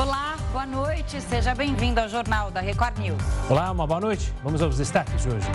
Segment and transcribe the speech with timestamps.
[0.00, 1.20] Olá, boa noite.
[1.20, 3.22] Seja bem-vindo ao Jornal da Record News.
[3.50, 4.32] Olá, uma boa noite.
[4.42, 5.46] Vamos aos destaques de hoje.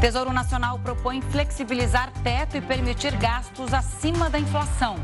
[0.00, 4.96] Tesouro Nacional propõe flexibilizar teto e permitir gastos acima da inflação.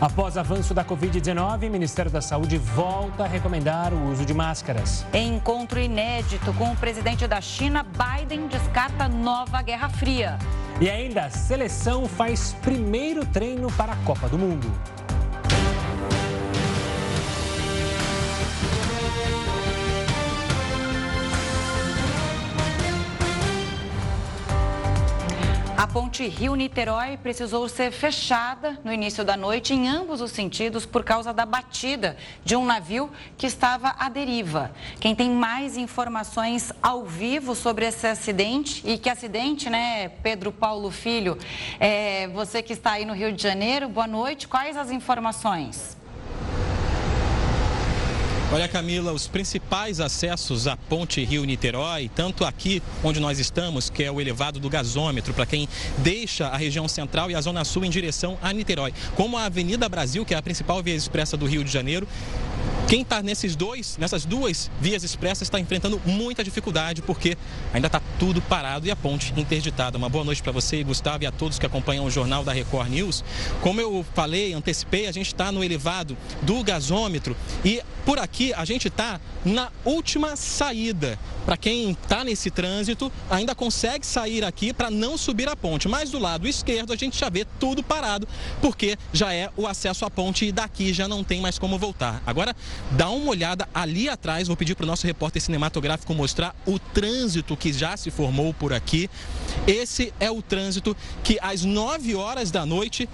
[0.00, 5.04] Após avanço da Covid-19, o Ministério da Saúde volta a recomendar o uso de máscaras.
[5.12, 10.38] Em encontro inédito com o presidente da China, Biden descarta nova Guerra Fria.
[10.80, 14.72] E ainda, a seleção faz primeiro treino para a Copa do Mundo.
[25.86, 31.04] A ponte Rio-Niterói precisou ser fechada no início da noite em ambos os sentidos por
[31.04, 34.72] causa da batida de um navio que estava à deriva.
[34.98, 40.90] Quem tem mais informações ao vivo sobre esse acidente, e que acidente, né, Pedro Paulo
[40.90, 41.38] Filho,
[41.78, 45.96] é, você que está aí no Rio de Janeiro, boa noite, quais as informações?
[48.52, 54.10] Olha, Camila, os principais acessos à ponte Rio-Niterói, tanto aqui onde nós estamos, que é
[54.10, 57.90] o elevado do gasômetro, para quem deixa a região central e a zona sul em
[57.90, 61.64] direção a Niterói, como a Avenida Brasil, que é a principal via expressa do Rio
[61.64, 62.06] de Janeiro,
[62.88, 67.36] quem está nesses dois, nessas duas vias expressas está enfrentando muita dificuldade porque
[67.74, 69.98] ainda está tudo parado e a ponte interditada.
[69.98, 72.88] Uma boa noite para você, Gustavo, e a todos que acompanham o jornal da Record
[72.90, 73.24] News.
[73.60, 78.64] Como eu falei, antecipei, a gente está no elevado do gasômetro e por aqui a
[78.64, 81.18] gente está na última saída.
[81.44, 85.88] Para quem está nesse trânsito, ainda consegue sair aqui para não subir a ponte.
[85.88, 88.26] Mas do lado esquerdo a gente já vê tudo parado,
[88.60, 92.22] porque já é o acesso à ponte e daqui já não tem mais como voltar.
[92.26, 92.54] Agora,
[92.90, 97.56] dá uma olhada ali atrás, vou pedir para o nosso repórter cinematográfico mostrar o trânsito
[97.56, 99.08] que já se formou por aqui.
[99.66, 103.08] Esse é o trânsito que às 9 horas da noite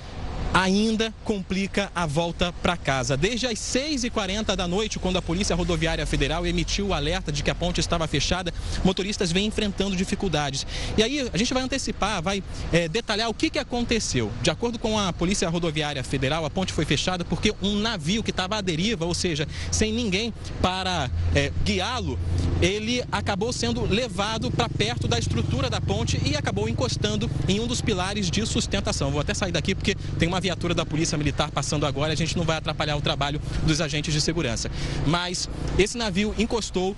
[0.53, 3.17] ainda complica a volta para casa.
[3.17, 7.51] Desde as 6h40 da noite, quando a Polícia Rodoviária Federal emitiu o alerta de que
[7.51, 8.53] a ponte estava fechada,
[8.85, 10.67] motoristas vêm enfrentando dificuldades.
[10.97, 14.31] E aí a gente vai antecipar, vai é, detalhar o que, que aconteceu.
[14.43, 18.31] De acordo com a Polícia Rodoviária Federal, a ponte foi fechada porque um navio que
[18.31, 22.19] estava à deriva, ou seja, sem ninguém para é, guiá-lo,
[22.61, 27.67] ele acabou sendo levado para perto da estrutura da ponte e acabou encostando em um
[27.67, 29.11] dos pilares de sustentação.
[29.11, 32.37] Vou até sair daqui porque tem uma viatura da Polícia Militar passando agora, a gente
[32.37, 34.71] não vai atrapalhar o trabalho dos agentes de segurança.
[35.07, 35.49] Mas
[35.79, 36.95] esse navio encostou.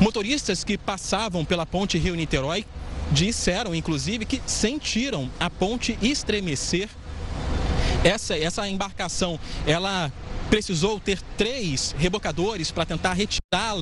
[0.00, 2.64] Motoristas que passavam pela ponte Rio-Niterói
[3.10, 6.88] disseram, inclusive, que sentiram a ponte estremecer.
[8.04, 10.12] Essa, essa embarcação, ela
[10.48, 13.80] precisou ter três rebocadores para tentar retirá-la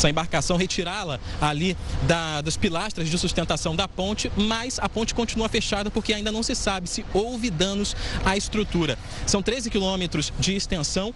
[0.00, 5.48] essa embarcação, retirá-la ali da, das pilastras de sustentação da ponte, mas a ponte continua
[5.48, 7.94] fechada porque ainda não se sabe se houve danos
[8.24, 8.98] à estrutura.
[9.26, 11.14] São 13 quilômetros de extensão,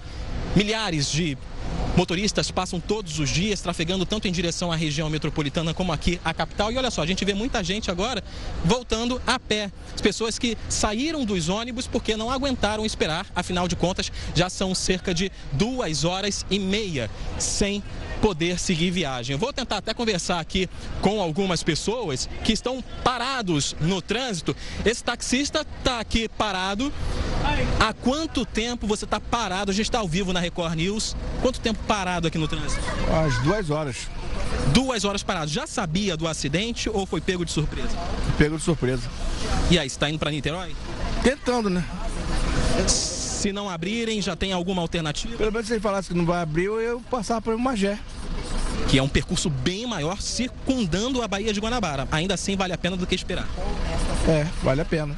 [0.54, 1.36] milhares de
[1.96, 6.34] Motoristas passam todos os dias trafegando tanto em direção à região metropolitana como aqui à
[6.34, 6.72] capital.
[6.72, 8.22] E olha só, a gente vê muita gente agora
[8.64, 9.70] voltando a pé.
[9.94, 14.74] As pessoas que saíram dos ônibus porque não aguentaram esperar, afinal de contas, já são
[14.74, 17.80] cerca de duas horas e meia sem
[18.20, 19.34] poder seguir viagem.
[19.34, 20.68] Eu vou tentar até conversar aqui
[21.00, 24.56] com algumas pessoas que estão parados no trânsito.
[24.84, 26.92] Esse taxista está aqui parado.
[27.78, 29.70] Há quanto tempo você está parado?
[29.70, 31.16] A gente está ao vivo na Record News.
[31.40, 32.82] Quanto tempo parado aqui no trânsito?
[33.12, 34.08] Às duas horas.
[34.72, 35.50] Duas horas parado.
[35.50, 37.96] Já sabia do acidente ou foi pego de surpresa?
[38.38, 39.08] Pego de surpresa.
[39.70, 40.74] E aí, está indo para Niterói?
[41.22, 41.84] Tentando, né?
[42.86, 45.36] Se não abrirem, já tem alguma alternativa?
[45.36, 47.98] Pelo menos se ele falasse que não vai abrir, eu passar por Magé.
[48.88, 52.06] Que é um percurso bem maior, circundando a Baía de Guanabara.
[52.12, 53.48] Ainda assim, vale a pena do que esperar.
[54.28, 55.16] É, vale a pena.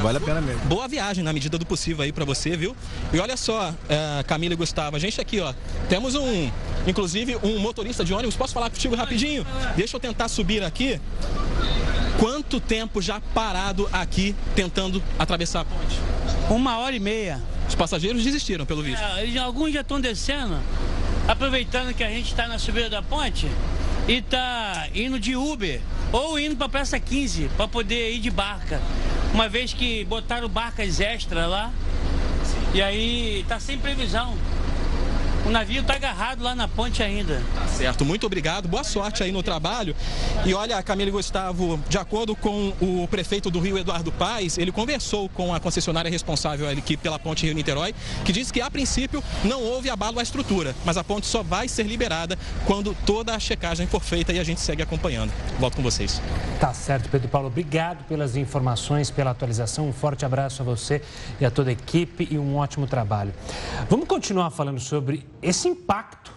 [0.00, 0.60] Vale a pena mesmo.
[0.66, 2.76] Boa viagem na medida do possível aí para você, viu?
[3.12, 5.52] E olha só, é, Camila e Gustavo, a gente aqui, ó,
[5.88, 6.50] temos um,
[6.86, 8.36] inclusive, um motorista de ônibus.
[8.36, 9.46] Posso falar contigo rapidinho?
[9.76, 11.00] Deixa eu tentar subir aqui.
[12.18, 15.98] Quanto tempo já parado aqui tentando atravessar a ponte?
[16.50, 17.40] Uma hora e meia.
[17.68, 19.02] Os passageiros desistiram, pelo visto.
[19.02, 20.58] É, alguns já estão descendo,
[21.26, 23.48] aproveitando que a gente está na subida da ponte
[24.08, 25.80] e está indo de Uber
[26.12, 28.80] ou indo para Praça 15 para poder ir de barca.
[29.32, 31.72] Uma vez que botaram barcas extra lá
[32.74, 34.36] e aí está sem previsão.
[35.44, 37.42] O navio está agarrado lá na ponte ainda.
[37.54, 38.68] Tá certo, muito obrigado.
[38.68, 39.94] Boa sorte aí no trabalho.
[40.44, 44.70] E olha, Camila e Gustavo, de acordo com o prefeito do Rio, Eduardo Paes, ele
[44.70, 47.92] conversou com a concessionária responsável aqui pela ponte Rio-Niterói,
[48.24, 51.66] que disse que a princípio não houve abalo à estrutura, mas a ponte só vai
[51.66, 55.32] ser liberada quando toda a checagem for feita e a gente segue acompanhando.
[55.58, 56.22] Volto com vocês.
[56.60, 57.48] Tá certo, Pedro Paulo.
[57.48, 59.88] Obrigado pelas informações, pela atualização.
[59.88, 61.02] Um forte abraço a você
[61.40, 63.34] e a toda a equipe e um ótimo trabalho.
[63.90, 66.32] Vamos continuar falando sobre esse impacto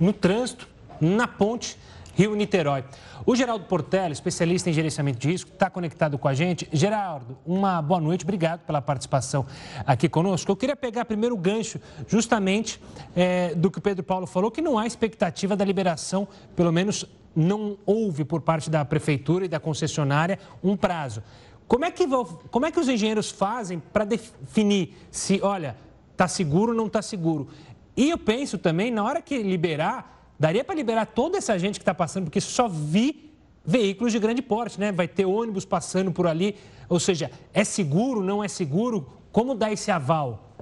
[0.00, 0.66] no trânsito,
[1.00, 1.78] na ponte
[2.16, 2.84] Rio-Niterói.
[3.26, 6.68] O Geraldo Portela, especialista em gerenciamento de risco, está conectado com a gente.
[6.72, 9.46] Geraldo, uma boa noite, obrigado pela participação
[9.86, 10.50] aqui conosco.
[10.50, 12.80] Eu queria pegar primeiro o gancho justamente
[13.16, 17.06] é, do que o Pedro Paulo falou, que não há expectativa da liberação, pelo menos
[17.34, 21.22] não houve por parte da prefeitura e da concessionária um prazo.
[21.66, 22.06] Como é que,
[22.50, 25.76] como é que os engenheiros fazem para definir se, olha,
[26.12, 27.48] está seguro ou não está seguro?
[27.96, 31.82] E eu penso também, na hora que liberar, Daria para liberar toda essa gente que
[31.82, 33.32] está passando, porque só vi
[33.64, 34.90] veículos de grande porte, né?
[34.90, 36.56] Vai ter ônibus passando por ali.
[36.88, 39.08] Ou seja, é seguro, não é seguro?
[39.30, 40.56] Como dá esse aval?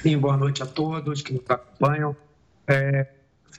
[0.00, 2.16] Sim, boa noite a todos que nos acompanham.
[2.66, 3.08] É,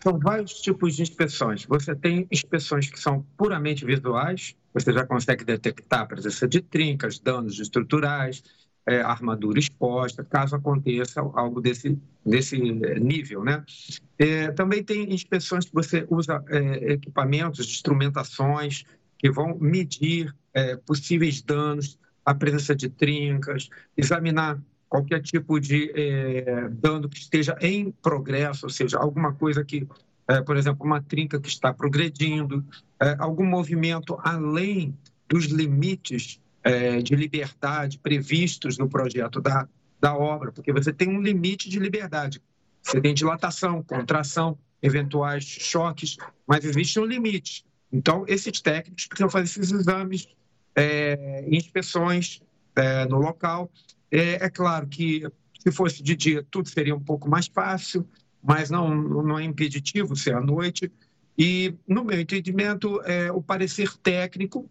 [0.01, 1.65] são vários tipos de inspeções.
[1.65, 7.19] Você tem inspeções que são puramente visuais, você já consegue detectar a presença de trincas,
[7.19, 8.43] danos estruturais,
[8.87, 13.43] é, armadura exposta, caso aconteça algo desse, desse nível.
[13.43, 13.63] Né?
[14.17, 18.83] É, também tem inspeções que você usa é, equipamentos, instrumentações
[19.17, 26.69] que vão medir é, possíveis danos, a presença de trincas, examinar qualquer tipo de é,
[26.69, 29.87] dano que esteja em progresso, ou seja, alguma coisa que,
[30.27, 32.63] é, por exemplo, uma trinca que está progredindo,
[33.19, 34.97] algum movimento além
[35.27, 39.69] dos limites é, de liberdade previstos no projeto da,
[40.01, 42.41] da obra, porque você tem um limite de liberdade.
[42.81, 46.17] Você tem dilatação, contração, eventuais choques,
[46.47, 47.63] mas existe um limite.
[47.93, 50.27] Então, esses técnicos precisam fazer esses exames,
[50.75, 52.41] é, inspeções
[52.75, 53.71] é, no local.
[54.11, 55.23] É, é, claro que,
[55.59, 58.07] se fosse de dia, tudo seria um pouco mais fácil,
[58.41, 60.91] mas não, não é impeditivo ser à noite.
[61.37, 64.69] E, no meu entendimento, é, o parecer técnico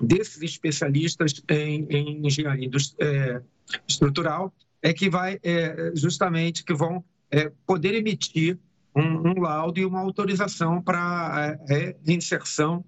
[0.00, 2.70] desses especialistas em, em engenharia
[3.00, 3.40] é,
[3.88, 4.52] estrutural
[4.82, 8.58] é que vai é, justamente que vão é, poder emitir
[8.94, 12.84] um, um, laudo e uma autorização para a é, inserção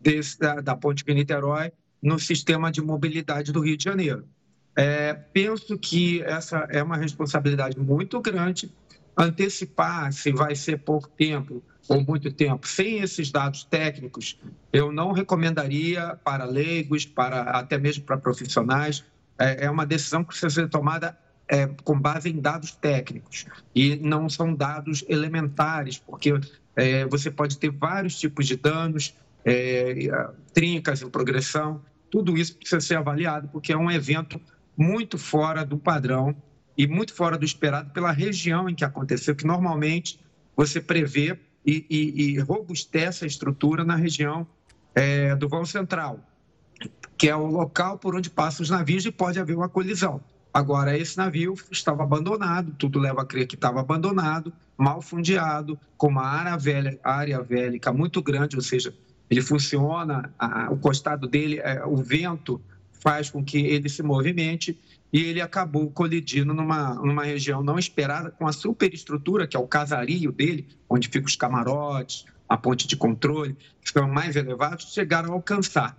[0.00, 1.72] desse, da, da ponte de Niterói
[2.02, 4.26] no sistema de mobilidade do Rio de Janeiro.
[4.74, 8.72] É, penso que essa é uma responsabilidade muito grande.
[9.16, 12.66] Antecipar se vai ser pouco tempo ou muito tempo.
[12.66, 14.38] Sem esses dados técnicos,
[14.72, 19.04] eu não recomendaria para leigos, para até mesmo para profissionais.
[19.38, 21.18] É, é uma decisão que precisa ser tomada
[21.48, 23.46] é, com base em dados técnicos.
[23.74, 26.32] E não são dados elementares, porque
[26.76, 29.14] é, você pode ter vários tipos de danos,
[29.44, 30.08] é,
[30.54, 34.40] trincas em progressão, tudo isso precisa ser avaliado, porque é um evento
[34.76, 36.34] muito fora do padrão
[36.76, 40.20] e muito fora do esperado pela região em que aconteceu, que normalmente
[40.56, 44.46] você prevê e, e, e robustece a estrutura na região
[44.94, 46.20] é, do vão central,
[47.16, 50.20] que é o local por onde passam os navios e pode haver uma colisão.
[50.52, 56.08] Agora, esse navio estava abandonado, tudo leva a crer que estava abandonado, mal fundeado, com
[56.08, 58.94] uma área, velha, área vélica muito grande, ou seja,
[59.30, 62.60] ele funciona, a, o costado dele, é, o vento
[62.92, 64.78] faz com que ele se movimente
[65.12, 69.66] e ele acabou colidindo numa, numa região não esperada com a superestrutura, que é o
[69.68, 75.30] casario dele, onde ficam os camarotes, a ponte de controle, que são mais elevados, chegaram
[75.30, 75.98] a alcançar.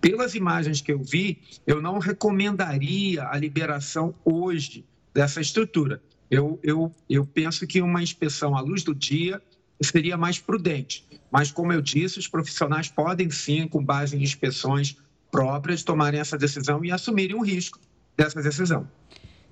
[0.00, 4.84] Pelas imagens que eu vi, eu não recomendaria a liberação hoje
[5.14, 6.02] dessa estrutura.
[6.28, 9.40] Eu, eu, eu penso que uma inspeção à luz do dia
[9.80, 11.06] seria mais prudente.
[11.30, 14.96] Mas, como eu disse, os profissionais podem sim, com base em inspeções
[15.30, 17.78] próprias, tomarem essa decisão e assumirem o risco
[18.16, 18.86] dessa decisão.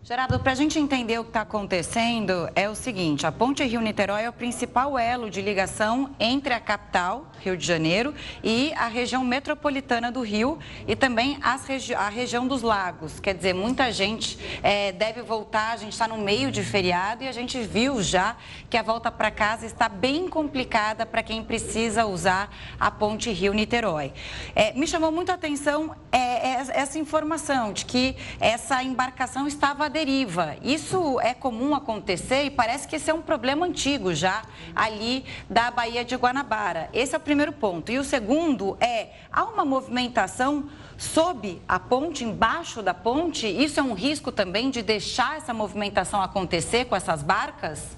[0.03, 4.23] Gerardo, para a gente entender o que está acontecendo, é o seguinte: a Ponte Rio-Niterói
[4.23, 9.23] é o principal elo de ligação entre a capital, Rio de Janeiro, e a região
[9.23, 11.39] metropolitana do Rio e também
[11.69, 13.21] regi a região dos lagos.
[13.21, 17.29] Quer dizer, muita gente é, deve voltar, a gente está no meio de feriado e
[17.29, 18.37] a gente viu já
[18.71, 24.15] que a volta para casa está bem complicada para quem precisa usar a Ponte Rio-Niterói.
[24.57, 29.90] É, me chamou muito a atenção é, é essa informação de que essa embarcação estava
[29.91, 30.57] deriva.
[30.63, 34.43] Isso é comum acontecer e parece que esse é um problema antigo já
[34.75, 36.89] ali da Baía de Guanabara.
[36.93, 37.93] Esse é o primeiro ponto.
[37.93, 43.47] E o segundo é, há uma movimentação sob a ponte, embaixo da ponte?
[43.47, 47.97] Isso é um risco também de deixar essa movimentação acontecer com essas barcas?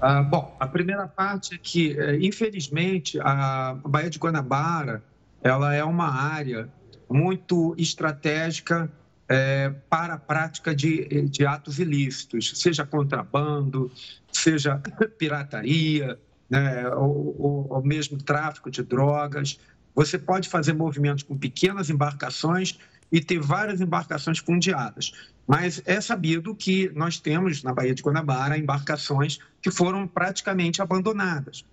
[0.00, 5.02] Ah, bom, a primeira parte é que, eh, infelizmente, a Baía de Guanabara
[5.42, 6.68] ela é uma área
[7.08, 8.90] muito estratégica
[9.28, 13.90] é, para a prática de, de atos ilícitos, seja contrabando,
[14.32, 14.80] seja
[15.18, 16.18] pirataria,
[16.48, 19.60] né, ou, ou, ou mesmo tráfico de drogas.
[19.94, 22.78] Você pode fazer movimentos com pequenas embarcações
[23.12, 25.12] e ter várias embarcações fundeadas.
[25.46, 31.64] Mas é sabido que nós temos na Baía de Guanabara embarcações que foram praticamente abandonadas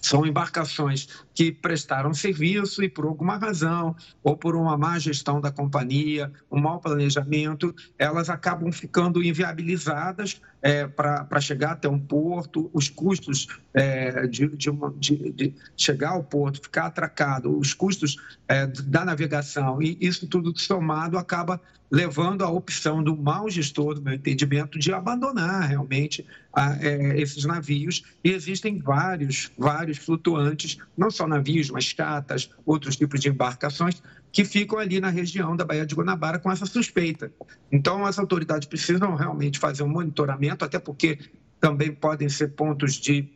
[0.00, 5.50] são embarcações que prestaram serviço e, por alguma razão, ou por uma má gestão da
[5.50, 12.88] companhia, um mau planejamento, elas acabam ficando inviabilizadas é, para chegar até um porto, os
[12.88, 18.16] custos é, de, de, uma, de, de, chegar ao porto, ficar atracado, os custos
[18.48, 24.02] é, da navegação, e isso tudo somado acaba levando à opção do mau gestor, do
[24.02, 28.02] meu entendimento, de abandonar realmente a, é, esses navios.
[28.22, 34.44] E existem vários, vários flutuantes, não só navios, mas chatas, outros tipos de embarcações, que
[34.44, 37.32] ficam ali na região da Baía de Guanabara com essa suspeita.
[37.72, 41.18] Então, as autoridades precisam realmente fazer um monitoramento, até porque
[41.60, 43.26] também podem ser pontos de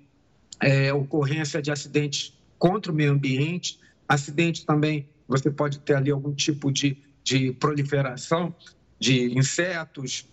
[0.61, 6.32] é, ocorrência de acidentes contra o meio ambiente, acidentes também, você pode ter ali algum
[6.32, 8.55] tipo de, de proliferação
[8.99, 10.26] de insetos,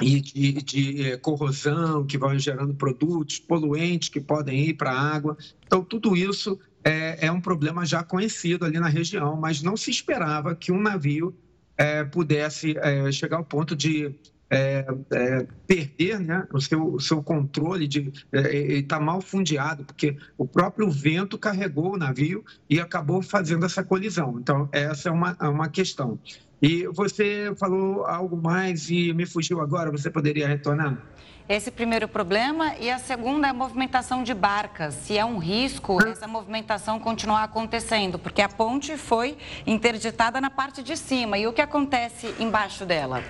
[0.00, 5.00] e de, de, é, corrosão que vão gerando produtos poluentes que podem ir para a
[5.00, 5.36] água.
[5.66, 9.90] Então, tudo isso é, é, um problema já conhecido ali na região, mas não se
[9.90, 11.34] esperava que um navio
[11.76, 14.14] é, pudesse é, chegar ao ponto de
[14.50, 20.16] é, é, perder né, o, seu, o seu controle, de estar tá mal fundeado, porque
[20.38, 24.38] o próprio vento carregou o navio e acabou fazendo essa colisão.
[24.38, 26.18] Então, essa é uma, é uma questão.
[26.60, 31.02] E você falou algo mais e me fugiu agora, você poderia retornar?
[31.48, 34.94] Esse primeiro problema e a segunda é a movimentação de barcas.
[34.94, 40.82] Se é um risco essa movimentação continuar acontecendo, porque a ponte foi interditada na parte
[40.82, 41.38] de cima.
[41.38, 43.22] E o que acontece embaixo dela?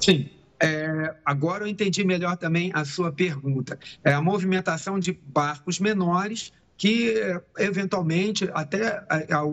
[0.00, 0.28] Sim.
[0.60, 3.78] É, agora eu entendi melhor também a sua pergunta.
[4.02, 7.14] É a movimentação de barcos menores que,
[7.58, 9.04] eventualmente, até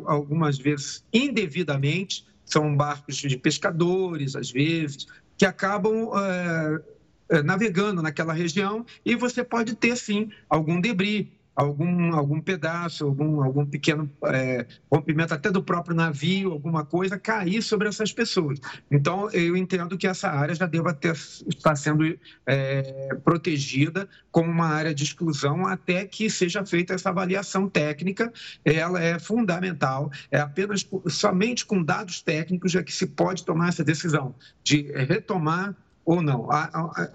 [0.07, 8.33] algumas vezes indevidamente, são barcos de pescadores, às vezes, que acabam é, é, navegando naquela
[8.33, 14.65] região e você pode ter, sim, algum debris, algum, algum pedaço, algum, algum pequeno é,
[14.91, 18.59] rompimento até do próprio navio, alguma coisa, cair sobre essas pessoas.
[18.91, 22.03] Então, eu entendo que essa área já deva ter, estar sendo
[22.45, 28.31] é, protegida como uma área de exclusão até que seja feita essa avaliação técnica.
[28.65, 33.83] Ela é fundamental, é apenas somente com dados técnicos é que se pode tomar essa
[33.83, 36.47] decisão de retomar ou não.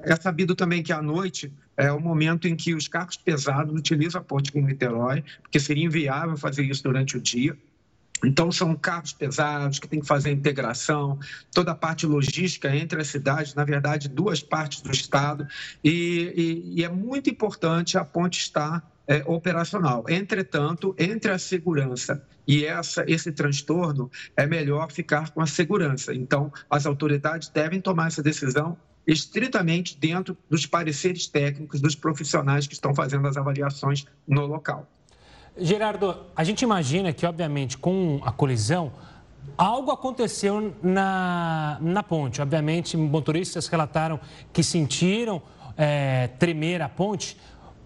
[0.03, 4.21] É sabido também que à noite é o momento em que os carros pesados utilizam
[4.21, 7.57] a ponte com Niterói, porque seria inviável fazer isso durante o dia.
[8.23, 11.19] Então, são carros pesados que têm que fazer a integração,
[11.51, 15.49] toda a parte logística entre as cidades, na verdade, duas partes do Estado,
[15.83, 20.05] e, e, e é muito importante a ponte estar é, operacional.
[20.07, 26.13] Entretanto, entre a segurança e essa, esse transtorno, é melhor ficar com a segurança.
[26.15, 28.77] Então, as autoridades devem tomar essa decisão
[29.13, 34.87] estritamente dentro dos pareceres técnicos dos profissionais que estão fazendo as avaliações no local.
[35.59, 38.93] Gerardo, a gente imagina que, obviamente, com a colisão,
[39.59, 42.41] algo aconteceu na, na ponte.
[42.41, 44.21] Obviamente, motoristas relataram
[44.53, 45.43] que sentiram
[45.77, 47.37] é, tremer a ponte.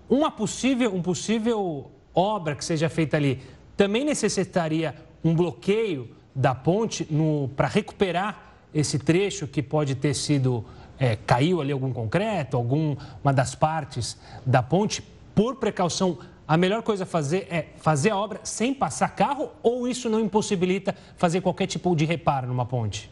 [0.09, 3.41] Uma possível, um possível obra que seja feita ali
[3.77, 7.09] também necessitaria um bloqueio da ponte
[7.57, 10.65] para recuperar esse trecho que pode ter sido
[11.05, 15.03] é, caiu ali algum concreto, alguma das partes da ponte,
[15.35, 16.19] por precaução,
[16.49, 20.19] a melhor coisa a fazer é fazer a obra sem passar carro ou isso não
[20.19, 23.11] impossibilita fazer qualquer tipo de reparo numa ponte?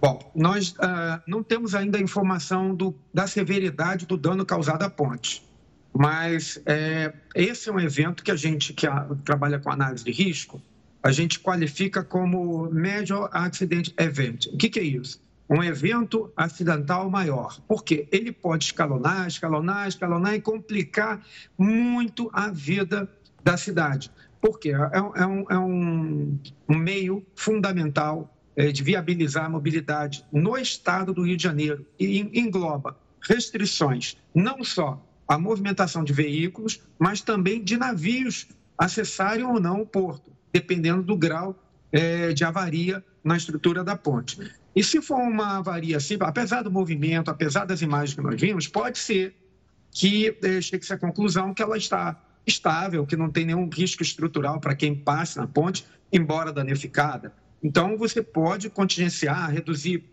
[0.00, 4.88] Bom, nós uh, não temos ainda a informação do, da severidade do dano causado à
[4.88, 5.46] ponte,
[5.92, 10.12] mas é, esse é um evento que a gente que a, trabalha com análise de
[10.12, 10.62] risco,
[11.02, 14.46] a gente qualifica como Major Accident Event.
[14.46, 15.20] O que, que é isso?
[15.50, 17.60] Um evento acidental maior.
[17.66, 21.20] porque Ele pode escalonar, escalonar, escalonar e complicar
[21.58, 23.10] muito a vida
[23.42, 24.12] da cidade.
[24.40, 26.38] Porque é, é, um, é um,
[26.68, 32.20] um meio fundamental é, de viabilizar a mobilidade no estado do Rio de Janeiro e
[32.38, 32.96] engloba
[33.28, 39.86] restrições não só à movimentação de veículos, mas também de navios acessarem ou não o
[39.86, 41.56] porto, dependendo do grau
[41.92, 44.38] é, de avaria na estrutura da ponte.
[44.74, 48.68] E se for uma avaria assim, apesar do movimento, apesar das imagens que nós vimos,
[48.68, 49.34] pode ser
[49.90, 54.60] que eh, chegue-se à conclusão que ela está estável, que não tem nenhum risco estrutural
[54.60, 57.32] para quem passe na ponte, embora danificada.
[57.62, 60.04] Então, você pode contingenciar, reduzir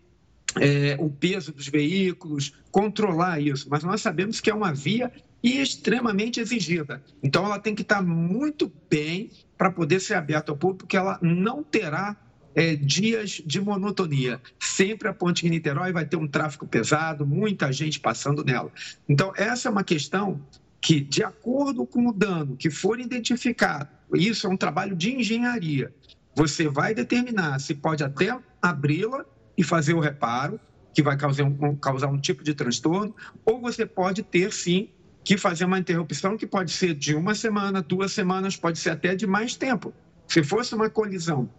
[0.56, 5.10] é, o peso dos veículos, controlar isso, mas nós sabemos que é uma via
[5.42, 7.02] extremamente exigida.
[7.22, 11.18] Então, ela tem que estar muito bem para poder ser aberta ao público, porque ela
[11.22, 12.16] não terá
[12.54, 14.40] é, dias de monotonia.
[14.58, 18.70] Sempre a ponte de Niterói vai ter um tráfego pesado, muita gente passando nela.
[19.08, 20.40] Então, essa é uma questão
[20.80, 25.92] que, de acordo com o dano que for identificado, isso é um trabalho de engenharia,
[26.34, 29.24] você vai determinar se pode até abri-la
[29.56, 30.60] e fazer o reparo,
[30.94, 33.14] que vai causar um, causar um tipo de transtorno,
[33.44, 34.88] ou você pode ter, sim,
[35.24, 39.14] que fazer uma interrupção que pode ser de uma semana, duas semanas, pode ser até
[39.14, 39.92] de mais tempo.
[40.26, 41.50] Se fosse uma colisão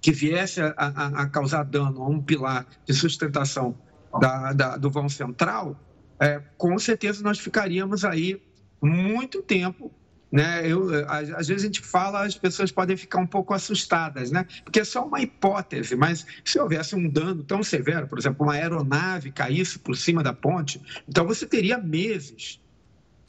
[0.00, 3.76] que viesse a, a, a causar dano a um pilar de sustentação
[4.20, 5.78] da, da, do vão central,
[6.18, 8.40] é, com certeza nós ficaríamos aí
[8.80, 9.92] muito tempo
[10.30, 10.70] né?
[10.70, 14.46] Eu, às vezes a gente fala, as pessoas podem ficar um pouco assustadas, né?
[14.64, 18.54] Porque é só uma hipótese, mas se houvesse um dano tão severo, por exemplo, uma
[18.54, 22.60] aeronave caísse por cima da ponte, então você teria meses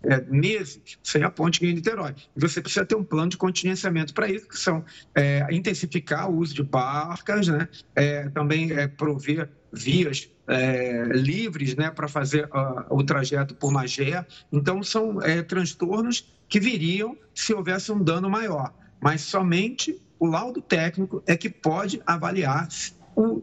[0.03, 2.15] é, meses sem a ponte em Niterói.
[2.35, 4.83] Você precisa ter um plano de contingenciamento para isso, que são
[5.15, 7.67] é, intensificar o uso de barcas, né?
[7.95, 14.25] É, também é, prover vias é, livres né, para fazer uh, o trajeto por Magé.
[14.51, 20.61] Então, são é, transtornos que viriam se houvesse um dano maior, mas somente o laudo
[20.61, 22.67] técnico é que pode avaliar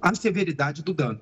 [0.00, 1.20] a severidade do dano.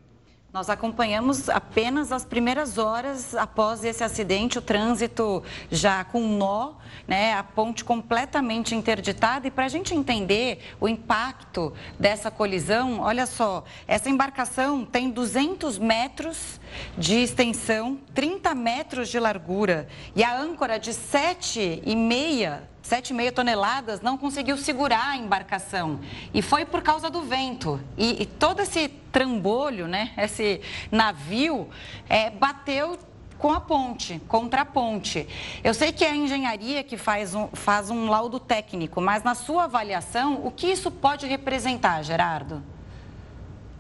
[0.52, 6.75] Nós acompanhamos apenas as primeiras horas após esse acidente, o trânsito já com nó,
[7.09, 9.49] né, a ponte completamente interditada.
[9.49, 15.78] E para a gente entender o impacto dessa colisão, olha só, essa embarcação tem 200
[15.78, 16.61] metros
[16.99, 24.56] de extensão, 30 metros de largura e a âncora de 7,5 7,5 toneladas, não conseguiu
[24.58, 26.00] segurar a embarcação.
[26.34, 27.80] E foi por causa do vento.
[27.96, 30.60] E, e todo esse trambolho, né, esse
[30.90, 31.68] navio,
[32.08, 32.98] é, bateu
[33.38, 35.26] com a ponte, contra a ponte.
[35.64, 39.34] Eu sei que é a engenharia que faz um, faz um laudo técnico, mas na
[39.34, 42.62] sua avaliação, o que isso pode representar, Gerardo?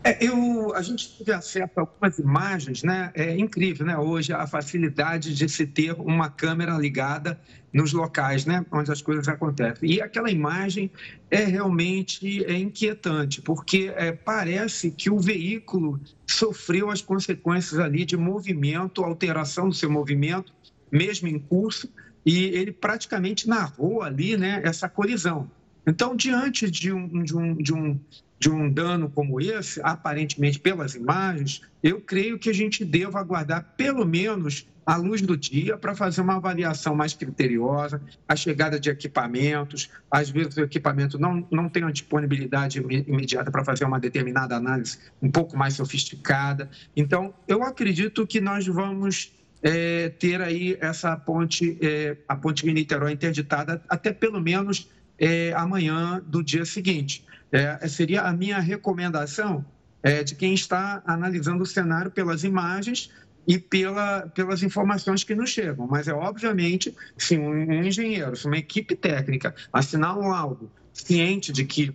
[0.04, 3.12] É, eu, a gente teve acesso a algumas imagens, né?
[3.14, 3.96] É incrível, né?
[3.96, 7.40] Hoje a facilidade de se ter uma câmera ligada
[7.72, 8.66] nos locais, né?
[8.72, 9.92] Onde as coisas acontecem.
[9.92, 10.90] E aquela imagem
[11.30, 18.16] é realmente é inquietante, porque é, parece que o veículo sofreu as consequências ali de
[18.16, 20.52] movimento, alteração do seu movimento,
[20.90, 21.88] mesmo em curso,
[22.26, 24.60] e ele praticamente narrou ali, né?
[24.64, 25.48] Essa colisão.
[25.86, 28.00] Então, diante de um, de um, de um
[28.42, 33.74] de um dano como esse, aparentemente pelas imagens, eu creio que a gente deva aguardar
[33.76, 38.90] pelo menos a luz do dia para fazer uma avaliação mais criteriosa, a chegada de
[38.90, 44.56] equipamentos, às vezes o equipamento não, não tem uma disponibilidade imediata para fazer uma determinada
[44.56, 46.68] análise um pouco mais sofisticada.
[46.96, 52.72] Então, eu acredito que nós vamos é, ter aí essa ponte, é, a ponte de
[52.72, 57.24] Niterói interditada até pelo menos é, amanhã do dia seguinte.
[57.52, 59.64] É, seria a minha recomendação
[60.02, 63.10] é, de quem está analisando o cenário pelas imagens
[63.46, 65.86] e pela, pelas informações que nos chegam.
[65.86, 71.64] Mas é obviamente, se um, engenheiro, se uma equipe técnica assinar um laudo ciente de
[71.64, 71.94] que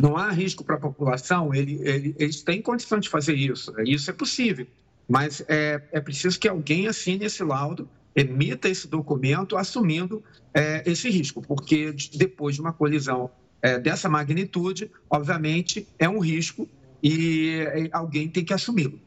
[0.00, 3.72] não há risco para a população, ele, ele, eles têm condição de fazer isso.
[3.84, 4.66] Isso é possível.
[5.08, 10.22] Mas é, é preciso que alguém assine esse laudo, emita esse documento assumindo
[10.54, 13.30] é, esse risco, porque depois de uma colisão
[13.62, 16.68] é, dessa magnitude, obviamente, é um risco
[17.02, 18.98] e alguém tem que assumi-lo.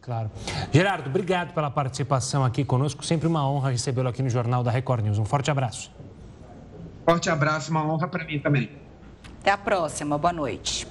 [0.00, 0.30] Claro.
[0.70, 3.04] Gerardo, obrigado pela participação aqui conosco.
[3.04, 5.18] Sempre uma honra recebê-lo aqui no Jornal da Record News.
[5.18, 5.90] Um forte abraço.
[7.06, 8.70] Forte abraço, uma honra para mim também.
[9.40, 10.18] Até a próxima.
[10.18, 10.86] Boa noite.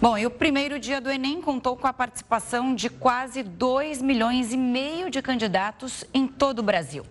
[0.00, 4.52] Bom, e o primeiro dia do Enem contou com a participação de quase 2 milhões
[4.52, 7.04] e meio de candidatos em todo o Brasil.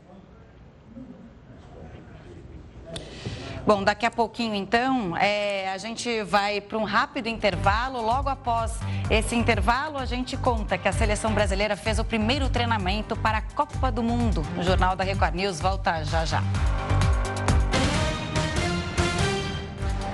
[3.65, 8.01] Bom, daqui a pouquinho, então, é, a gente vai para um rápido intervalo.
[8.01, 8.73] Logo após
[9.09, 13.41] esse intervalo, a gente conta que a seleção brasileira fez o primeiro treinamento para a
[13.41, 14.45] Copa do Mundo.
[14.59, 16.43] O Jornal da Record News volta já já.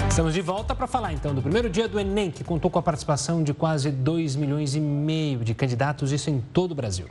[0.07, 2.83] Estamos de volta para falar então do primeiro dia do Enem, que contou com a
[2.83, 7.07] participação de quase 2 milhões e meio de candidatos, isso em todo o Brasil.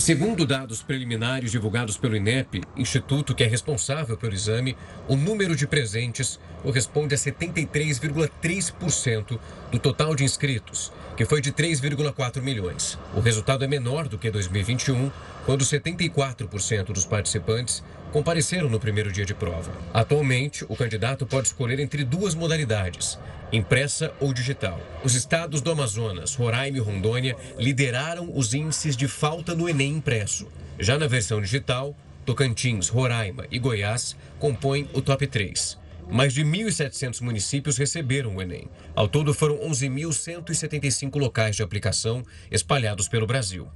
[0.00, 4.74] Segundo dados preliminares divulgados pelo INEP, instituto que é responsável pelo exame,
[5.06, 9.38] o número de presentes corresponde a 73,3%
[9.70, 12.98] do total de inscritos, que foi de 3,4 milhões.
[13.14, 15.12] O resultado é menor do que 2021,
[15.44, 19.70] quando 74% dos participantes compareceram no primeiro dia de prova.
[19.92, 23.18] Atualmente, o candidato pode escolher entre duas modalidades,
[23.52, 24.80] impressa ou digital.
[25.02, 30.46] Os estados do Amazonas, Roraima e Rondônia lideraram os índices de falta no Enem impresso.
[30.78, 35.78] Já na versão digital, Tocantins, Roraima e Goiás compõem o top 3.
[36.10, 38.68] Mais de 1.700 municípios receberam o Enem.
[38.96, 43.68] Ao todo, foram 11.175 locais de aplicação espalhados pelo Brasil.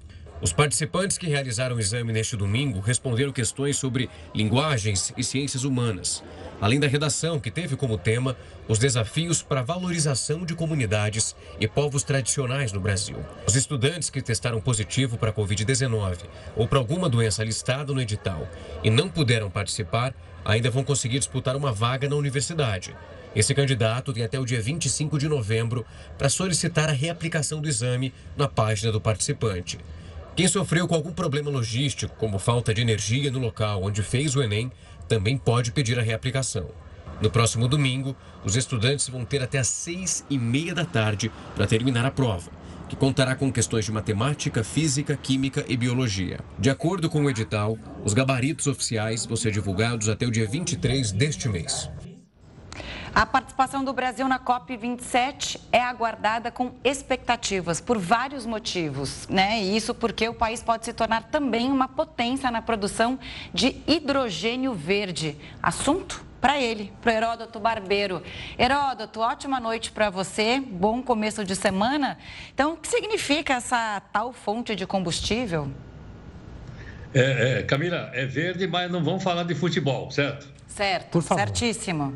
[0.44, 6.22] Os participantes que realizaram o exame neste domingo responderam questões sobre linguagens e ciências humanas,
[6.60, 8.36] além da redação, que teve como tema
[8.68, 13.16] os desafios para a valorização de comunidades e povos tradicionais no Brasil.
[13.46, 18.46] Os estudantes que testaram positivo para a Covid-19 ou para alguma doença listada no edital
[18.82, 22.94] e não puderam participar ainda vão conseguir disputar uma vaga na universidade.
[23.34, 25.86] Esse candidato tem até o dia 25 de novembro
[26.18, 29.78] para solicitar a reaplicação do exame na página do participante.
[30.36, 34.42] Quem sofreu com algum problema logístico, como falta de energia no local onde fez o
[34.42, 34.70] Enem,
[35.08, 36.70] também pode pedir a reaplicação.
[37.22, 41.68] No próximo domingo, os estudantes vão ter até às seis e meia da tarde para
[41.68, 42.50] terminar a prova,
[42.88, 46.40] que contará com questões de matemática, física, química e biologia.
[46.58, 51.12] De acordo com o edital, os gabaritos oficiais vão ser divulgados até o dia 23
[51.12, 51.88] deste mês.
[53.14, 59.62] A participação do Brasil na COP27 é aguardada com expectativas por vários motivos, né?
[59.62, 63.16] Isso porque o país pode se tornar também uma potência na produção
[63.52, 65.36] de hidrogênio verde.
[65.62, 68.20] Assunto para ele, para Heródoto Barbeiro.
[68.58, 72.18] Heródoto, ótima noite para você, bom começo de semana.
[72.52, 75.70] Então, o que significa essa tal fonte de combustível?
[77.14, 80.53] É, é, Camila, é verde, mas não vamos falar de futebol, certo?
[80.74, 81.40] Certo, Por favor.
[81.40, 82.14] certíssimo.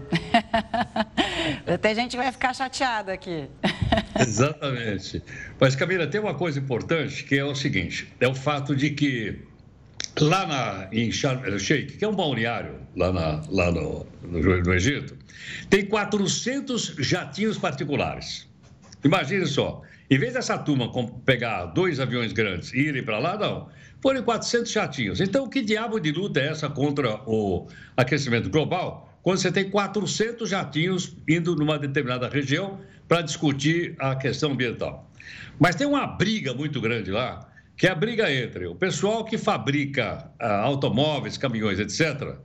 [1.81, 3.49] tem gente que vai ficar chateada aqui.
[4.19, 5.23] Exatamente.
[5.61, 9.43] Mas, Camila, tem uma coisa importante que é o seguinte: é o fato de que
[10.19, 14.75] lá na, em Sharm el-Sheikh, que é um balneário lá, na, lá no, no, no
[14.75, 15.17] Egito,
[15.71, 18.49] tem 400 jatinhos particulares.
[19.05, 20.91] Imagine só, em vez dessa turma
[21.25, 23.69] pegar dois aviões grandes e irem para lá, não
[24.01, 25.21] foram 400 jatinhos.
[25.21, 30.49] Então, que diabo de luta é essa contra o aquecimento global, quando você tem 400
[30.49, 35.11] jatinhos indo numa determinada região para discutir a questão ambiental?
[35.59, 39.37] Mas tem uma briga muito grande lá, que é a briga entre o pessoal que
[39.37, 42.37] fabrica ah, automóveis, caminhões, etc.,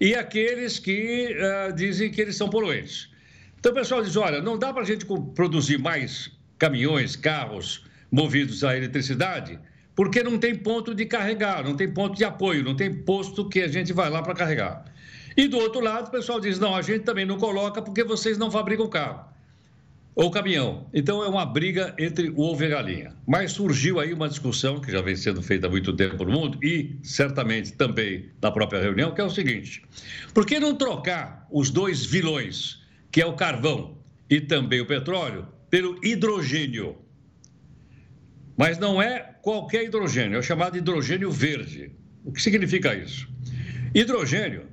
[0.00, 3.10] e aqueles que ah, dizem que eles são poluentes.
[3.58, 8.64] Então, o pessoal diz: olha, não dá para a gente produzir mais caminhões, carros movidos
[8.64, 9.58] a eletricidade
[10.00, 13.60] porque não tem ponto de carregar, não tem ponto de apoio, não tem posto que
[13.60, 14.86] a gente vai lá para carregar.
[15.36, 18.38] E do outro lado, o pessoal diz: não, a gente também não coloca porque vocês
[18.38, 19.26] não fabricam carro
[20.14, 20.86] ou caminhão.
[20.94, 23.14] Então é uma briga entre o ovo e a galinha.
[23.26, 26.58] Mas surgiu aí uma discussão que já vem sendo feita há muito tempo no mundo
[26.64, 29.82] e certamente também na própria reunião, que é o seguinte:
[30.32, 32.80] por que não trocar os dois vilões,
[33.12, 33.98] que é o carvão
[34.30, 36.96] e também o petróleo, pelo hidrogênio?
[38.60, 41.90] Mas não é qualquer hidrogênio, é o chamado hidrogênio verde.
[42.22, 43.26] O que significa isso?
[43.94, 44.64] Hidrogênio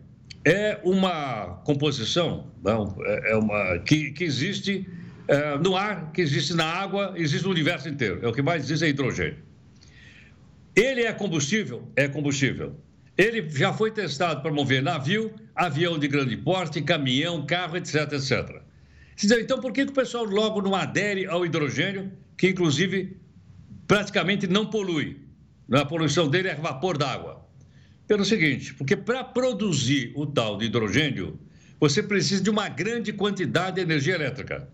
[0.44, 4.86] é uma composição não, é, é uma, que, que existe
[5.30, 8.20] é, no ar, que existe na água, existe no universo inteiro.
[8.22, 9.38] É o que mais existe é hidrogênio.
[10.76, 11.90] Ele é combustível?
[11.96, 12.76] É combustível.
[13.18, 18.62] Ele já foi testado para mover navio, avião de grande porte, caminhão, carro, etc, etc.
[19.40, 23.16] Então, por que, que o pessoal logo não adere ao hidrogênio, que inclusive
[23.88, 25.18] praticamente não polui.
[25.72, 27.46] A poluição dele é vapor d'água.
[28.08, 31.40] Pelo seguinte, porque para produzir o tal de hidrogênio,
[31.80, 34.68] você precisa de uma grande quantidade de energia elétrica.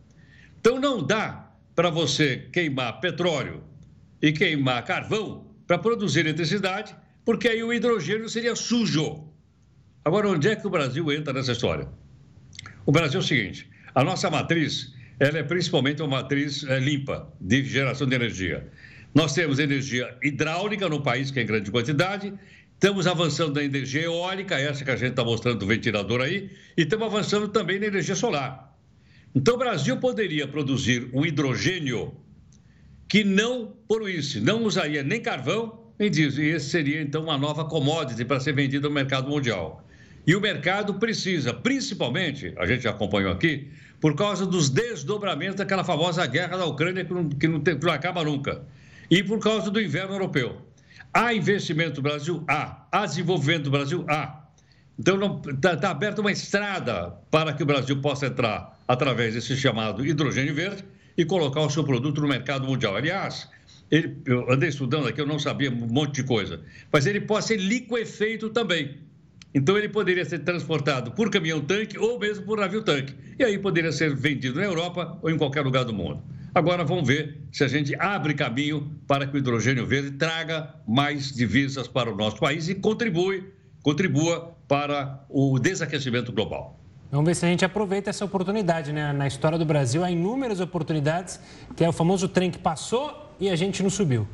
[0.60, 3.64] Então não dá para você queimar petróleo
[4.22, 6.96] e queimar carvão para produzir eletricidade,
[7.26, 9.28] porque aí o hidrogênio seria sujo.
[10.06, 11.88] Agora, onde é que o Brasil entra nessa história?
[12.86, 17.32] O Brasil é o seguinte: a nossa matriz ela é principalmente uma matriz é, limpa
[17.40, 18.68] de geração de energia.
[19.14, 22.34] Nós temos energia hidráulica no país, que é em grande quantidade,
[22.74, 26.82] estamos avançando na energia eólica, essa que a gente está mostrando do ventilador aí, e
[26.82, 28.76] estamos avançando também na energia solar.
[29.36, 32.16] Então, o Brasil poderia produzir um hidrogênio
[33.08, 36.44] que não poluísse, não usaria nem carvão, nem diesel.
[36.44, 39.88] E esse seria, então, uma nova commodity para ser vendida no mercado mundial.
[40.26, 43.68] E o mercado precisa, principalmente, a gente já acompanhou aqui,
[44.00, 47.94] por causa dos desdobramentos daquela famosa guerra da Ucrânia que não, que não, que não
[47.94, 48.64] acaba nunca
[49.10, 50.62] e por causa do inverno europeu.
[51.14, 52.44] Há investimento no Brasil?
[52.48, 52.88] Há.
[52.92, 54.06] Há desenvolvimento no Brasil?
[54.10, 54.44] Há.
[54.98, 60.06] Então, está tá aberta uma estrada para que o Brasil possa entrar através desse chamado
[60.06, 60.84] hidrogênio verde
[61.18, 62.96] e colocar o seu produto no mercado mundial.
[62.96, 63.50] Aliás,
[63.90, 66.62] ele, eu andei estudando aqui, eu não sabia um monte de coisa,
[66.92, 68.98] mas ele pode ser liquefeito também.
[69.54, 73.14] Então, ele poderia ser transportado por caminhão-tanque ou mesmo por navio-tanque.
[73.38, 76.24] E aí poderia ser vendido na Europa ou em qualquer lugar do mundo.
[76.56, 81.32] Agora vamos ver se a gente abre caminho para que o hidrogênio verde traga mais
[81.32, 86.80] divisas para o nosso país e contribui, contribua para o desaquecimento global.
[87.12, 89.12] Vamos ver se a gente aproveita essa oportunidade, né?
[89.14, 91.40] Na história do Brasil há inúmeras oportunidades,
[91.76, 94.28] que é o famoso trem que passou e a gente não subiu.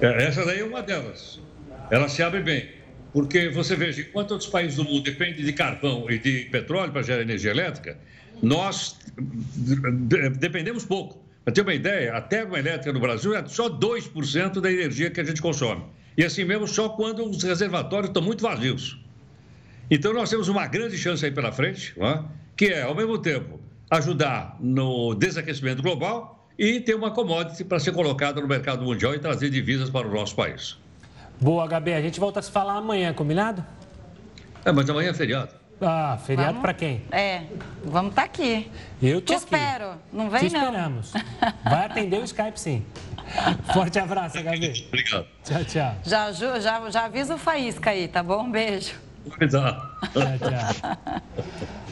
[0.00, 1.40] É, essa daí é uma delas.
[1.88, 2.68] Ela se abre bem.
[3.12, 7.02] Porque você veja, enquanto outros países do mundo dependem de carvão e de petróleo para
[7.02, 7.96] gerar energia elétrica,
[8.42, 8.96] nós
[10.38, 11.24] dependemos pouco.
[11.44, 15.24] Para ter uma ideia, a termoelétrica no Brasil é só 2% da energia que a
[15.24, 15.84] gente consome.
[16.16, 18.98] E assim mesmo só quando os reservatórios estão muito vazios.
[19.90, 22.22] Então nós temos uma grande chance aí pela frente, é?
[22.56, 27.92] que é, ao mesmo tempo, ajudar no desaquecimento global e ter uma commodity para ser
[27.92, 30.76] colocada no mercado mundial e trazer divisas para o nosso país.
[31.40, 31.92] Boa, Gabi.
[31.92, 33.64] A gente volta a se falar amanhã, combinado?
[34.64, 35.54] É, mas amanhã é feriado.
[35.80, 37.02] Ah, feriado para quem?
[37.12, 37.42] É,
[37.84, 38.70] vamos estar tá aqui.
[39.02, 39.44] Eu tô Te aqui.
[39.44, 39.94] espero.
[40.12, 40.64] Não vem, Te não.
[40.64, 41.12] esperamos.
[41.64, 42.84] Vai atender o Skype, sim.
[43.74, 44.86] Forte abraço, Gabi.
[44.88, 45.26] Obrigado.
[45.44, 45.94] Tchau, tchau.
[46.02, 48.44] Já, já, já avisa o Faísca aí, tá bom?
[48.44, 48.94] Um beijo.
[49.38, 51.06] Tchau, tchau.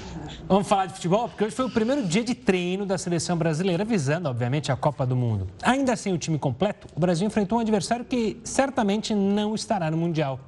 [0.47, 1.29] Vamos falar de futebol?
[1.29, 5.07] Porque hoje foi o primeiro dia de treino da seleção brasileira, visando, obviamente, a Copa
[5.07, 5.49] do Mundo.
[5.63, 9.97] Ainda sem o time completo, o Brasil enfrentou um adversário que certamente não estará no
[9.97, 10.39] Mundial: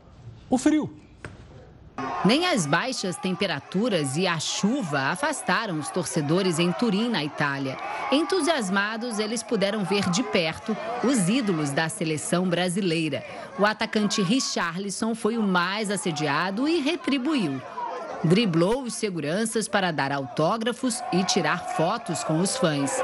[0.51, 1.06] o frio.
[2.25, 7.77] Nem as baixas temperaturas e a chuva afastaram os torcedores em Turim, na Itália.
[8.11, 13.25] Entusiasmados, eles puderam ver de perto os ídolos da seleção brasileira.
[13.59, 17.63] O atacante Richarlison foi o mais assediado e retribuiu.
[18.25, 23.01] Driblou os seguranças para dar autógrafos e tirar fotos com os fãs.